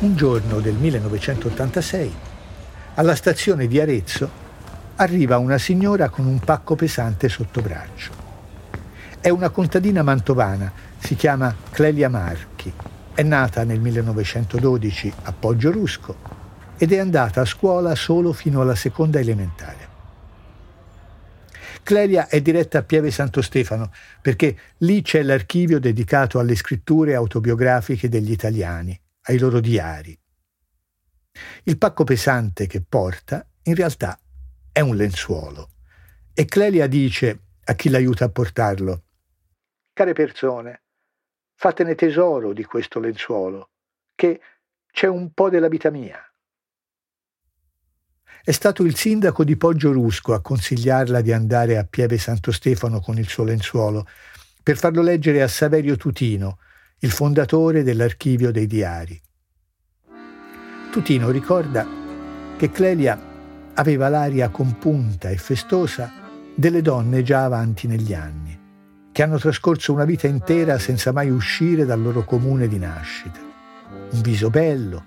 Un 0.06 0.16
giorno 0.16 0.60
del 0.60 0.76
1986, 0.76 2.14
alla 2.94 3.16
stazione 3.16 3.66
di 3.66 3.80
Arezzo 3.80 4.30
arriva 4.98 5.40
una 5.40 5.58
signora 5.58 6.10
con 6.10 6.28
un 6.28 6.38
pacco 6.38 6.76
pesante 6.76 7.28
sotto 7.28 7.60
braccio. 7.60 8.12
È 9.20 9.30
una 9.30 9.50
contadina 9.50 10.04
mantovana, 10.04 10.72
si 11.00 11.16
chiama 11.16 11.56
Clelia 11.72 12.08
Marchi, 12.08 12.72
è 13.16 13.24
nata 13.24 13.64
nel 13.64 13.80
1912 13.80 15.12
a 15.24 15.34
Poggio 15.34 15.72
Rusco 15.72 16.16
ed 16.78 16.92
è 16.92 17.00
andata 17.00 17.42
a 17.42 17.46
scuola 17.46 17.96
solo 17.96 18.32
fino 18.32 18.62
alla 18.62 18.76
seconda 18.76 19.20
elementare. 19.20 19.94
Clelia 21.82 22.28
è 22.28 22.42
diretta 22.42 22.78
a 22.78 22.84
Pieve 22.84 23.10
Santo 23.10 23.42
Stefano 23.42 23.92
perché 24.22 24.56
lì 24.78 25.02
c'è 25.02 25.24
l'archivio 25.24 25.80
dedicato 25.80 26.38
alle 26.38 26.56
scritture 26.56 27.16
autobiografiche 27.16 28.08
degli 28.08 28.32
italiani 28.32 29.00
ai 29.26 29.38
loro 29.38 29.60
diari. 29.60 30.18
Il 31.64 31.78
pacco 31.78 32.04
pesante 32.04 32.68
che 32.68 32.82
porta 32.82 33.46
in 33.64 33.76
realtà 33.76 34.18
è 34.72 34.80
un 34.80 34.96
lenzuolo 34.96 35.72
e 36.34 36.46
Clelia 36.46 36.88
dice 36.88 37.40
a 37.66 37.74
chi 37.74 37.90
l'aiuta 37.90 38.26
a 38.26 38.30
portarlo, 38.30 39.04
Care 39.94 40.12
persone, 40.12 40.84
fatene 41.56 41.96
tesoro 41.96 42.52
di 42.52 42.66
questo 42.66 43.00
lenzuolo, 43.00 43.70
che 44.14 44.42
c'è 44.92 45.08
un 45.08 45.32
po' 45.32 45.50
della 45.50 45.70
vita 45.70 45.90
mia, 45.90 46.20
È 48.44 48.52
stato 48.52 48.84
il 48.84 48.96
sindaco 48.96 49.44
di 49.44 49.56
Poggio 49.56 49.92
Rusco 49.92 50.34
a 50.34 50.42
consigliarla 50.42 51.22
di 51.22 51.32
andare 51.32 51.78
a 51.78 51.84
Pieve 51.86 52.18
Santo 52.18 52.52
Stefano 52.52 53.00
con 53.00 53.18
il 53.18 53.28
suo 53.28 53.44
lenzuolo 53.44 54.06
per 54.62 54.78
farlo 54.78 55.02
leggere 55.02 55.42
a 55.42 55.48
Saverio 55.48 55.96
Tutino, 55.96 56.60
il 57.06 57.12
fondatore 57.12 57.84
dell'archivio 57.84 58.52
dei 58.52 58.66
diari. 58.66 59.22
Tutino 60.90 61.30
ricorda 61.30 61.86
che 62.58 62.72
Clelia 62.72 63.16
aveva 63.76 64.10
l'aria 64.10 64.50
compunta 64.50 65.30
e 65.30 65.38
festosa 65.38 66.12
delle 66.56 66.82
donne 66.82 67.22
già 67.22 67.44
avanti 67.44 67.86
negli 67.86 68.16
anni, 68.16 68.60
che 69.12 69.22
hanno 69.22 69.38
trascorso 69.38 69.94
una 69.94 70.04
vita 70.04 70.26
intera 70.26 70.80
senza 70.80 71.12
mai 71.12 71.30
uscire 71.30 71.86
dal 71.86 72.02
loro 72.02 72.24
comune 72.24 72.68
di 72.68 72.80
nascita. 72.80 73.40
Un 74.10 74.22
viso 74.22 74.50
bello, 74.50 75.06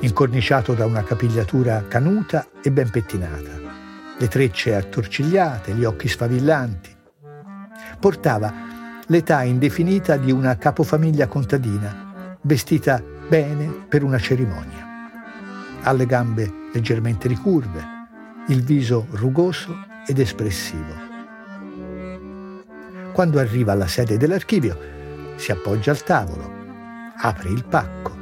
incorniciato 0.00 0.72
da 0.72 0.86
una 0.86 1.04
capigliatura 1.04 1.84
canuta 1.86 2.48
e 2.62 2.72
ben 2.72 2.88
pettinata, 2.88 3.60
le 4.16 4.28
trecce 4.28 4.74
attorcigliate, 4.74 5.74
gli 5.74 5.84
occhi 5.84 6.08
sfavillanti. 6.08 6.96
Portava 8.00 8.73
l'età 9.06 9.42
indefinita 9.42 10.16
di 10.16 10.30
una 10.30 10.56
capofamiglia 10.56 11.26
contadina, 11.26 12.36
vestita 12.42 13.02
bene 13.28 13.66
per 13.88 14.02
una 14.02 14.18
cerimonia 14.18 14.84
ha 15.84 15.92
le 15.92 16.06
gambe 16.06 16.50
leggermente 16.72 17.28
ricurve, 17.28 17.82
il 18.48 18.62
viso 18.62 19.06
rugoso 19.10 19.86
ed 20.06 20.18
espressivo. 20.18 21.12
Quando 23.12 23.38
arriva 23.38 23.72
alla 23.72 23.86
sede 23.86 24.16
dell'archivio, 24.16 24.92
si 25.36 25.52
appoggia 25.52 25.90
al 25.90 26.02
tavolo, 26.02 26.52
apre 27.16 27.50
il 27.50 27.64
pacco 27.64 28.12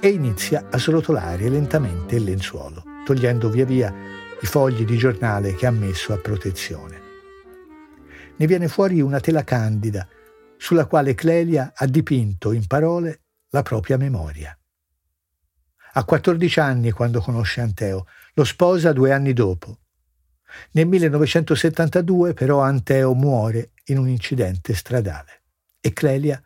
e 0.00 0.08
inizia 0.08 0.66
a 0.68 0.78
srotolare 0.78 1.48
lentamente 1.48 2.16
il 2.16 2.24
lenzuolo, 2.24 2.82
togliendo 3.04 3.48
via 3.48 3.64
via 3.64 3.94
i 4.40 4.46
fogli 4.46 4.84
di 4.84 4.96
giornale 4.96 5.54
che 5.54 5.66
ha 5.66 5.70
messo 5.70 6.12
a 6.12 6.18
protezione. 6.18 7.04
Ne 8.36 8.46
viene 8.46 8.68
fuori 8.68 9.00
una 9.00 9.20
tela 9.20 9.44
candida 9.44 10.06
sulla 10.56 10.86
quale 10.86 11.14
Clelia 11.14 11.72
ha 11.74 11.86
dipinto 11.86 12.52
in 12.52 12.66
parole 12.66 13.22
la 13.50 13.62
propria 13.62 13.96
memoria. 13.96 14.56
Ha 15.92 16.04
14 16.04 16.60
anni 16.60 16.90
quando 16.90 17.20
conosce 17.20 17.60
Anteo, 17.60 18.06
lo 18.34 18.44
sposa 18.44 18.92
due 18.92 19.12
anni 19.12 19.32
dopo. 19.32 19.78
Nel 20.72 20.86
1972 20.86 22.34
però 22.34 22.60
Anteo 22.60 23.14
muore 23.14 23.72
in 23.86 23.98
un 23.98 24.08
incidente 24.08 24.74
stradale 24.74 25.42
e 25.80 25.92
Clelia 25.92 26.42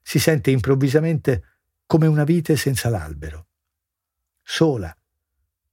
si 0.00 0.18
sente 0.18 0.50
improvvisamente 0.50 1.58
come 1.86 2.06
una 2.06 2.24
vite 2.24 2.56
senza 2.56 2.88
l'albero. 2.88 3.46
Sola, 4.42 4.94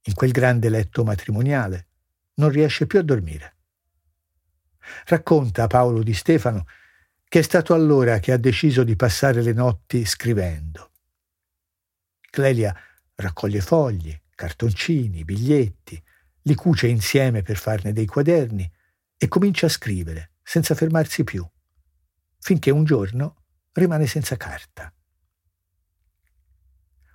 in 0.04 0.14
quel 0.14 0.32
grande 0.32 0.70
letto 0.70 1.04
matrimoniale, 1.04 1.88
non 2.36 2.50
riesce 2.50 2.86
più 2.88 3.00
a 3.00 3.04
dormire. 3.04 3.56
Racconta 5.06 5.64
a 5.64 5.68
Paolo 5.68 6.04
di 6.04 6.14
Stefano 6.14 6.66
che 7.30 7.40
è 7.40 7.42
stato 7.44 7.76
allora 7.76 8.18
che 8.18 8.32
ha 8.32 8.38
deciso 8.38 8.84
di 8.84 8.96
passare 8.96 9.44
le 9.44 9.54
notti 9.54 10.04
scrivendo. 10.04 10.94
Clelia 12.20 12.76
raccoglie 13.14 13.62
fogli, 13.62 14.20
cartoncini, 14.34 15.24
biglietti, 15.24 16.02
li 16.42 16.56
cuce 16.56 16.88
insieme 16.88 17.44
per 17.44 17.58
farne 17.58 17.94
dei 17.94 18.08
quaderni 18.08 18.70
e 19.16 19.28
comincia 19.28 19.68
a 19.68 19.70
scrivere, 19.70 20.32
senza 20.42 20.74
fermarsi 20.74 21.24
più, 21.24 21.48
finché 22.40 22.72
un 22.72 22.84
giorno 22.84 23.44
rimane 23.74 24.08
senza 24.08 24.36
carta. 24.36 24.92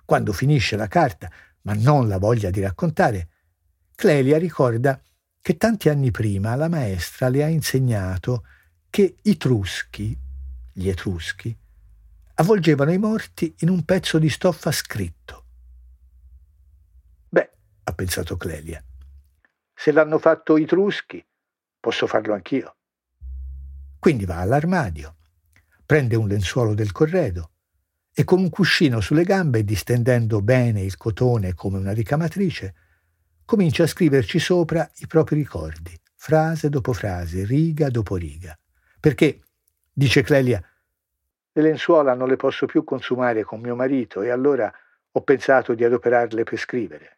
Quando 0.05 0.31
finisce 0.31 0.77
la 0.77 0.87
carta, 0.87 1.29
ma 1.63 1.73
non 1.73 2.07
la 2.07 2.19
voglia 2.19 2.51
di 2.51 2.61
raccontare, 2.61 3.29
Clelia 3.95 4.37
ricorda 4.37 5.01
che 5.41 5.57
tanti 5.57 5.89
anni 5.89 6.11
prima 6.11 6.55
la 6.55 6.69
maestra 6.69 7.27
le 7.27 7.43
ha 7.43 7.47
insegnato 7.47 8.45
che 8.95 9.17
i 9.23 9.35
Truschi, 9.35 10.17
gli 10.71 10.87
Etruschi, 10.87 11.53
avvolgevano 12.35 12.93
i 12.93 12.97
morti 12.97 13.53
in 13.59 13.69
un 13.69 13.83
pezzo 13.83 14.17
di 14.17 14.29
stoffa 14.29 14.71
scritto 14.71 15.43
ha 17.87 17.93
pensato 17.93 18.37
Clelia. 18.37 18.81
Se 19.73 19.91
l'hanno 19.91 20.17
fatto 20.17 20.55
i 20.55 20.65
Truschi, 20.65 21.21
posso 21.77 22.07
farlo 22.07 22.33
anch'io. 22.33 22.75
Quindi 23.99 24.23
va 24.25 24.37
all'armadio, 24.37 25.17
prende 25.85 26.15
un 26.15 26.29
lenzuolo 26.29 26.73
del 26.73 26.93
corredo 26.93 27.51
e 28.13 28.23
con 28.23 28.39
un 28.39 28.49
cuscino 28.49 29.01
sulle 29.01 29.25
gambe, 29.25 29.65
distendendo 29.65 30.41
bene 30.41 30.81
il 30.81 30.95
cotone 30.95 31.53
come 31.53 31.77
una 31.77 31.91
ricamatrice, 31.91 32.75
comincia 33.43 33.83
a 33.83 33.87
scriverci 33.87 34.39
sopra 34.39 34.89
i 34.99 35.07
propri 35.07 35.35
ricordi, 35.35 35.93
frase 36.15 36.69
dopo 36.69 36.93
frase, 36.93 37.43
riga 37.43 37.89
dopo 37.89 38.15
riga. 38.15 38.57
Perché, 39.05 39.39
dice 39.93 40.23
Clelia, 40.23 40.59
le 41.51 41.61
lenzuola 41.61 42.15
non 42.15 42.27
le 42.27 42.37
posso 42.37 42.65
più 42.65 42.83
consumare 42.83 43.43
con 43.43 43.59
mio 43.59 43.75
marito 43.75 44.23
e 44.23 44.31
allora 44.31 44.73
ho 45.11 45.21
pensato 45.21 45.75
di 45.75 45.83
adoperarle 45.83 46.41
per 46.41 46.57
scrivere. 46.57 47.17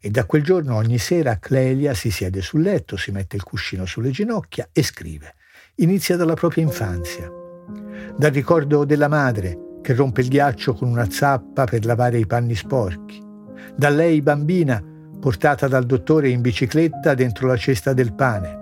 E 0.00 0.10
da 0.10 0.24
quel 0.24 0.42
giorno 0.42 0.74
ogni 0.74 0.98
sera 0.98 1.38
Clelia 1.38 1.94
si 1.94 2.10
siede 2.10 2.42
sul 2.42 2.62
letto, 2.62 2.96
si 2.96 3.12
mette 3.12 3.36
il 3.36 3.44
cuscino 3.44 3.86
sulle 3.86 4.10
ginocchia 4.10 4.70
e 4.72 4.82
scrive. 4.82 5.36
Inizia 5.76 6.16
dalla 6.16 6.34
propria 6.34 6.64
infanzia, 6.64 7.30
dal 8.16 8.32
ricordo 8.32 8.84
della 8.84 9.06
madre 9.06 9.78
che 9.82 9.94
rompe 9.94 10.22
il 10.22 10.28
ghiaccio 10.30 10.74
con 10.74 10.88
una 10.88 11.08
zappa 11.08 11.62
per 11.62 11.84
lavare 11.84 12.18
i 12.18 12.26
panni 12.26 12.56
sporchi, 12.56 13.22
da 13.76 13.88
lei 13.88 14.20
bambina 14.20 14.82
portata 15.20 15.68
dal 15.68 15.86
dottore 15.86 16.28
in 16.28 16.40
bicicletta 16.40 17.14
dentro 17.14 17.46
la 17.46 17.56
cesta 17.56 17.92
del 17.92 18.12
pane. 18.12 18.61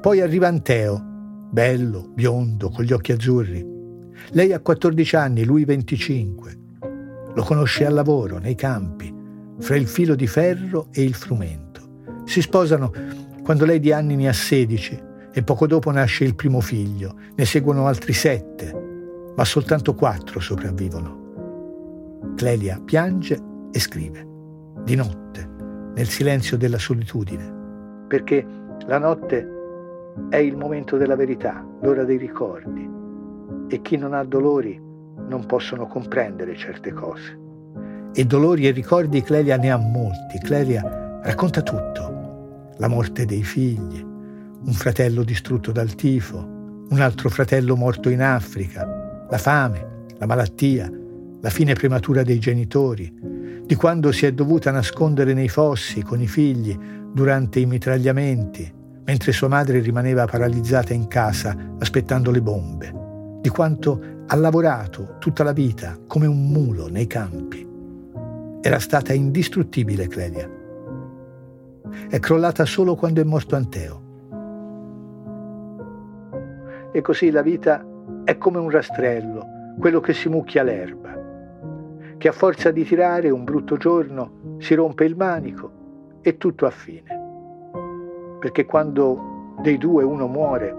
Poi 0.00 0.20
arriva 0.20 0.48
Anteo, 0.48 1.00
bello, 1.50 2.10
biondo, 2.14 2.70
con 2.70 2.84
gli 2.84 2.92
occhi 2.92 3.12
azzurri. 3.12 3.66
Lei 4.30 4.52
ha 4.52 4.60
14 4.60 5.16
anni, 5.16 5.44
lui 5.44 5.64
25. 5.64 6.58
Lo 7.34 7.42
conosce 7.42 7.86
al 7.86 7.94
lavoro, 7.94 8.38
nei 8.38 8.54
campi 8.54 9.16
fra 9.60 9.76
il 9.76 9.86
filo 9.86 10.14
di 10.14 10.26
ferro 10.26 10.88
e 10.92 11.02
il 11.02 11.14
frumento. 11.14 11.66
Si 12.24 12.40
sposano 12.40 12.92
quando 13.42 13.64
lei 13.64 13.80
di 13.80 13.92
anni 13.92 14.14
ne 14.16 14.28
ha 14.28 14.32
16 14.32 15.06
e 15.32 15.42
poco 15.42 15.66
dopo 15.66 15.90
nasce 15.90 16.24
il 16.24 16.34
primo 16.34 16.60
figlio. 16.60 17.16
Ne 17.34 17.44
seguono 17.44 17.86
altri 17.86 18.12
sette, 18.12 19.32
ma 19.34 19.44
soltanto 19.44 19.94
quattro 19.94 20.40
sopravvivono. 20.40 21.16
Clelia 22.36 22.80
piange 22.84 23.38
e 23.72 23.78
scrive, 23.80 24.26
di 24.84 24.94
notte, 24.94 25.48
nel 25.94 26.08
silenzio 26.08 26.56
della 26.56 26.78
solitudine, 26.78 28.06
perché 28.06 28.46
la 28.86 28.98
notte 28.98 29.57
è 30.28 30.36
il 30.36 30.56
momento 30.56 30.96
della 30.96 31.16
verità, 31.16 31.64
l'ora 31.80 32.04
dei 32.04 32.18
ricordi, 32.18 32.88
e 33.68 33.82
chi 33.82 33.96
non 33.96 34.14
ha 34.14 34.24
dolori 34.24 34.80
non 35.28 35.46
possono 35.46 35.86
comprendere 35.86 36.56
certe 36.56 36.92
cose. 36.92 37.38
E 38.12 38.24
dolori 38.24 38.66
e 38.66 38.70
ricordi 38.70 39.22
Clelia 39.22 39.56
ne 39.56 39.70
ha 39.70 39.76
molti. 39.76 40.38
Clelia 40.38 41.20
racconta 41.22 41.62
tutto. 41.62 42.72
La 42.78 42.88
morte 42.88 43.24
dei 43.24 43.42
figli, 43.42 44.00
un 44.00 44.72
fratello 44.72 45.22
distrutto 45.22 45.72
dal 45.72 45.94
tifo, 45.94 46.38
un 46.88 47.00
altro 47.00 47.28
fratello 47.28 47.76
morto 47.76 48.08
in 48.08 48.22
Africa, 48.22 49.26
la 49.28 49.38
fame, 49.38 50.04
la 50.16 50.26
malattia, 50.26 50.90
la 51.40 51.50
fine 51.50 51.74
prematura 51.74 52.22
dei 52.22 52.38
genitori, 52.38 53.12
di 53.64 53.74
quando 53.74 54.10
si 54.12 54.26
è 54.26 54.32
dovuta 54.32 54.70
nascondere 54.70 55.34
nei 55.34 55.48
fossi 55.48 56.02
con 56.02 56.20
i 56.20 56.26
figli 56.26 56.76
durante 57.12 57.60
i 57.60 57.66
mitragliamenti, 57.66 58.72
mentre 59.08 59.32
sua 59.32 59.48
madre 59.48 59.80
rimaneva 59.80 60.26
paralizzata 60.26 60.92
in 60.92 61.08
casa 61.08 61.56
aspettando 61.78 62.30
le 62.30 62.42
bombe, 62.42 62.92
di 63.40 63.48
quanto 63.48 64.16
ha 64.26 64.36
lavorato 64.36 65.16
tutta 65.18 65.42
la 65.42 65.52
vita 65.52 65.96
come 66.06 66.26
un 66.26 66.50
mulo 66.50 66.88
nei 66.88 67.06
campi. 67.06 67.66
Era 68.60 68.78
stata 68.78 69.14
indistruttibile 69.14 70.08
Clelia. 70.08 70.46
È 72.10 72.18
crollata 72.18 72.66
solo 72.66 72.96
quando 72.96 73.22
è 73.22 73.24
morto 73.24 73.56
Anteo. 73.56 74.02
E 76.92 77.00
così 77.00 77.30
la 77.30 77.42
vita 77.42 77.82
è 78.24 78.36
come 78.36 78.58
un 78.58 78.68
rastrello, 78.68 79.46
quello 79.78 80.00
che 80.00 80.12
si 80.12 80.28
mucchia 80.28 80.62
l'erba, 80.62 81.18
che 82.18 82.28
a 82.28 82.32
forza 82.32 82.70
di 82.70 82.84
tirare 82.84 83.30
un 83.30 83.42
brutto 83.44 83.78
giorno 83.78 84.56
si 84.58 84.74
rompe 84.74 85.06
il 85.06 85.16
manico 85.16 86.18
e 86.20 86.36
tutto 86.36 86.66
a 86.66 86.70
fine. 86.70 87.17
Perché 88.38 88.64
quando 88.64 89.56
dei 89.62 89.78
due 89.78 90.04
uno 90.04 90.26
muore, 90.26 90.74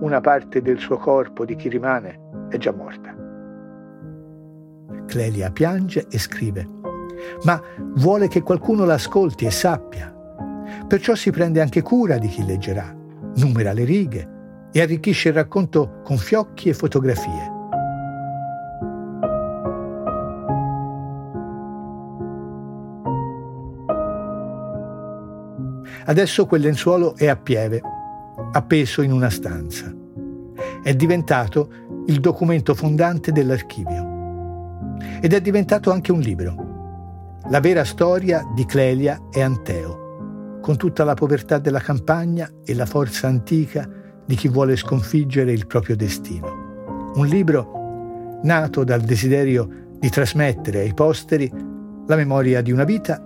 una 0.00 0.20
parte 0.20 0.62
del 0.62 0.78
suo 0.78 0.96
corpo, 0.96 1.44
di 1.44 1.56
chi 1.56 1.68
rimane, 1.68 2.48
è 2.48 2.56
già 2.56 2.72
morta. 2.72 3.14
Clelia 5.06 5.50
piange 5.50 6.06
e 6.10 6.18
scrive 6.18 6.76
ma 7.44 7.60
vuole 7.94 8.28
che 8.28 8.42
qualcuno 8.42 8.84
l'ascolti 8.84 9.46
e 9.46 9.50
sappia. 9.50 10.12
Perciò 10.86 11.14
si 11.14 11.30
prende 11.30 11.60
anche 11.60 11.82
cura 11.82 12.18
di 12.18 12.28
chi 12.28 12.44
leggerà, 12.44 12.94
numera 13.36 13.72
le 13.72 13.84
righe 13.84 14.34
e 14.72 14.80
arricchisce 14.80 15.28
il 15.28 15.34
racconto 15.34 16.00
con 16.02 16.16
fiocchi 16.16 16.68
e 16.68 16.74
fotografie. 16.74 17.54
Adesso 26.08 26.46
quel 26.46 26.60
lenzuolo 26.60 27.16
è 27.16 27.26
a 27.26 27.36
pieve, 27.36 27.80
appeso 28.52 29.02
in 29.02 29.10
una 29.10 29.28
stanza. 29.28 29.92
È 30.80 30.94
diventato 30.94 31.68
il 32.06 32.20
documento 32.20 32.76
fondante 32.76 33.32
dell'archivio. 33.32 34.94
Ed 35.20 35.32
è 35.32 35.40
diventato 35.40 35.90
anche 35.90 36.12
un 36.12 36.20
libro. 36.20 37.40
La 37.50 37.58
vera 37.58 37.84
storia 37.84 38.44
di 38.54 38.64
Clelia 38.64 39.20
e 39.32 39.42
Anteo, 39.42 40.58
con 40.62 40.76
tutta 40.76 41.02
la 41.02 41.14
povertà 41.14 41.58
della 41.58 41.80
campagna 41.80 42.48
e 42.64 42.72
la 42.74 42.86
forza 42.86 43.26
antica 43.26 43.88
di 44.24 44.36
chi 44.36 44.46
vuole 44.46 44.76
sconfiggere 44.76 45.50
il 45.50 45.66
proprio 45.66 45.96
destino. 45.96 47.12
Un 47.14 47.26
libro 47.26 48.38
nato 48.44 48.84
dal 48.84 49.00
desiderio 49.00 49.68
di 49.98 50.08
trasmettere 50.08 50.80
ai 50.80 50.94
posteri 50.94 51.50
la 52.06 52.14
memoria 52.14 52.62
di 52.62 52.70
una 52.70 52.84
vita 52.84 53.24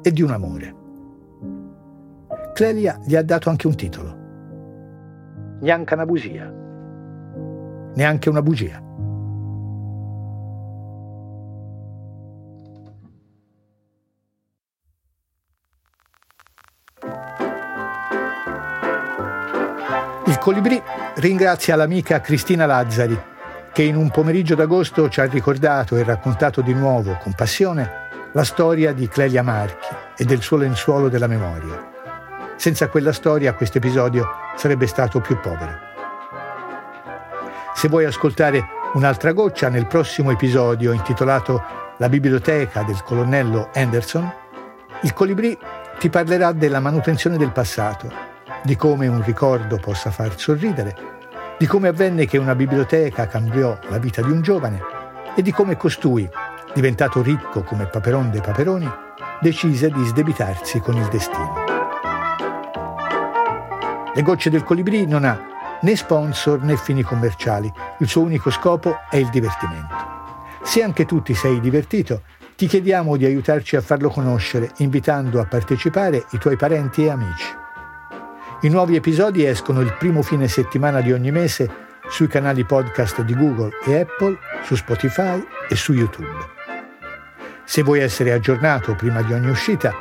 e 0.00 0.12
di 0.12 0.22
un 0.22 0.30
amore. 0.30 0.79
Clelia 2.60 3.00
gli 3.02 3.16
ha 3.16 3.22
dato 3.22 3.48
anche 3.48 3.66
un 3.66 3.74
titolo. 3.74 4.18
Neanche 5.62 5.94
una 5.94 6.04
bugia. 6.04 6.52
Neanche 7.94 8.28
una 8.28 8.42
bugia. 8.42 8.82
Il 20.26 20.38
Colibrì 20.38 20.82
ringrazia 21.14 21.76
l'amica 21.76 22.20
Cristina 22.20 22.66
Lazzari, 22.66 23.18
che 23.72 23.82
in 23.84 23.96
un 23.96 24.10
pomeriggio 24.10 24.54
d'agosto 24.54 25.08
ci 25.08 25.22
ha 25.22 25.24
ricordato 25.24 25.96
e 25.96 26.02
raccontato 26.02 26.60
di 26.60 26.74
nuovo, 26.74 27.16
con 27.22 27.32
passione, 27.32 27.90
la 28.34 28.44
storia 28.44 28.92
di 28.92 29.08
Clelia 29.08 29.42
Marchi 29.42 29.88
e 30.14 30.26
del 30.26 30.42
suo 30.42 30.58
lenzuolo 30.58 31.08
della 31.08 31.26
memoria. 31.26 31.89
Senza 32.60 32.88
quella 32.88 33.14
storia 33.14 33.54
questo 33.54 33.78
episodio 33.78 34.28
sarebbe 34.54 34.86
stato 34.86 35.18
più 35.22 35.40
povero. 35.40 35.78
Se 37.72 37.88
vuoi 37.88 38.04
ascoltare 38.04 38.62
un'altra 38.92 39.32
goccia 39.32 39.70
nel 39.70 39.86
prossimo 39.86 40.30
episodio 40.30 40.92
intitolato 40.92 41.64
La 41.96 42.10
biblioteca 42.10 42.82
del 42.82 43.02
colonnello 43.02 43.70
Anderson, 43.72 44.30
il 45.00 45.14
colibrì 45.14 45.56
ti 45.98 46.10
parlerà 46.10 46.52
della 46.52 46.80
manutenzione 46.80 47.38
del 47.38 47.50
passato, 47.50 48.12
di 48.62 48.76
come 48.76 49.06
un 49.06 49.24
ricordo 49.24 49.78
possa 49.78 50.10
far 50.10 50.38
sorridere, 50.38 50.94
di 51.56 51.64
come 51.64 51.88
avvenne 51.88 52.26
che 52.26 52.36
una 52.36 52.54
biblioteca 52.54 53.26
cambiò 53.26 53.78
la 53.88 53.96
vita 53.96 54.20
di 54.20 54.30
un 54.30 54.42
giovane 54.42 54.82
e 55.34 55.40
di 55.40 55.50
come 55.50 55.78
costui, 55.78 56.28
diventato 56.74 57.22
ricco 57.22 57.62
come 57.62 57.86
Paperon 57.86 58.30
dei 58.30 58.42
Paperoni, 58.42 58.92
decise 59.40 59.88
di 59.88 60.04
sdebitarsi 60.04 60.78
con 60.80 60.96
il 60.96 61.08
destino. 61.08 61.59
Le 64.12 64.22
gocce 64.22 64.50
del 64.50 64.64
colibrì 64.64 65.06
non 65.06 65.24
ha 65.24 65.78
né 65.82 65.94
sponsor 65.94 66.62
né 66.62 66.76
fini 66.76 67.02
commerciali, 67.02 67.72
il 68.00 68.08
suo 68.08 68.22
unico 68.22 68.50
scopo 68.50 68.98
è 69.08 69.16
il 69.16 69.28
divertimento. 69.28 69.94
Se 70.62 70.82
anche 70.82 71.06
tu 71.06 71.22
ti 71.22 71.32
sei 71.32 71.60
divertito, 71.60 72.22
ti 72.56 72.66
chiediamo 72.66 73.16
di 73.16 73.24
aiutarci 73.24 73.76
a 73.76 73.80
farlo 73.80 74.10
conoscere 74.10 74.72
invitando 74.78 75.40
a 75.40 75.46
partecipare 75.46 76.26
i 76.32 76.38
tuoi 76.38 76.56
parenti 76.56 77.04
e 77.04 77.10
amici. 77.10 77.46
I 78.62 78.68
nuovi 78.68 78.96
episodi 78.96 79.46
escono 79.46 79.80
il 79.80 79.94
primo 79.96 80.22
fine 80.22 80.48
settimana 80.48 81.00
di 81.00 81.12
ogni 81.12 81.30
mese 81.30 81.70
sui 82.08 82.26
canali 82.26 82.64
podcast 82.64 83.22
di 83.22 83.34
Google 83.34 83.70
e 83.86 84.00
Apple, 84.00 84.36
su 84.64 84.74
Spotify 84.74 85.42
e 85.68 85.76
su 85.76 85.92
YouTube. 85.92 86.58
Se 87.64 87.82
vuoi 87.82 88.00
essere 88.00 88.32
aggiornato 88.32 88.96
prima 88.96 89.22
di 89.22 89.32
ogni 89.32 89.48
uscita, 89.48 89.94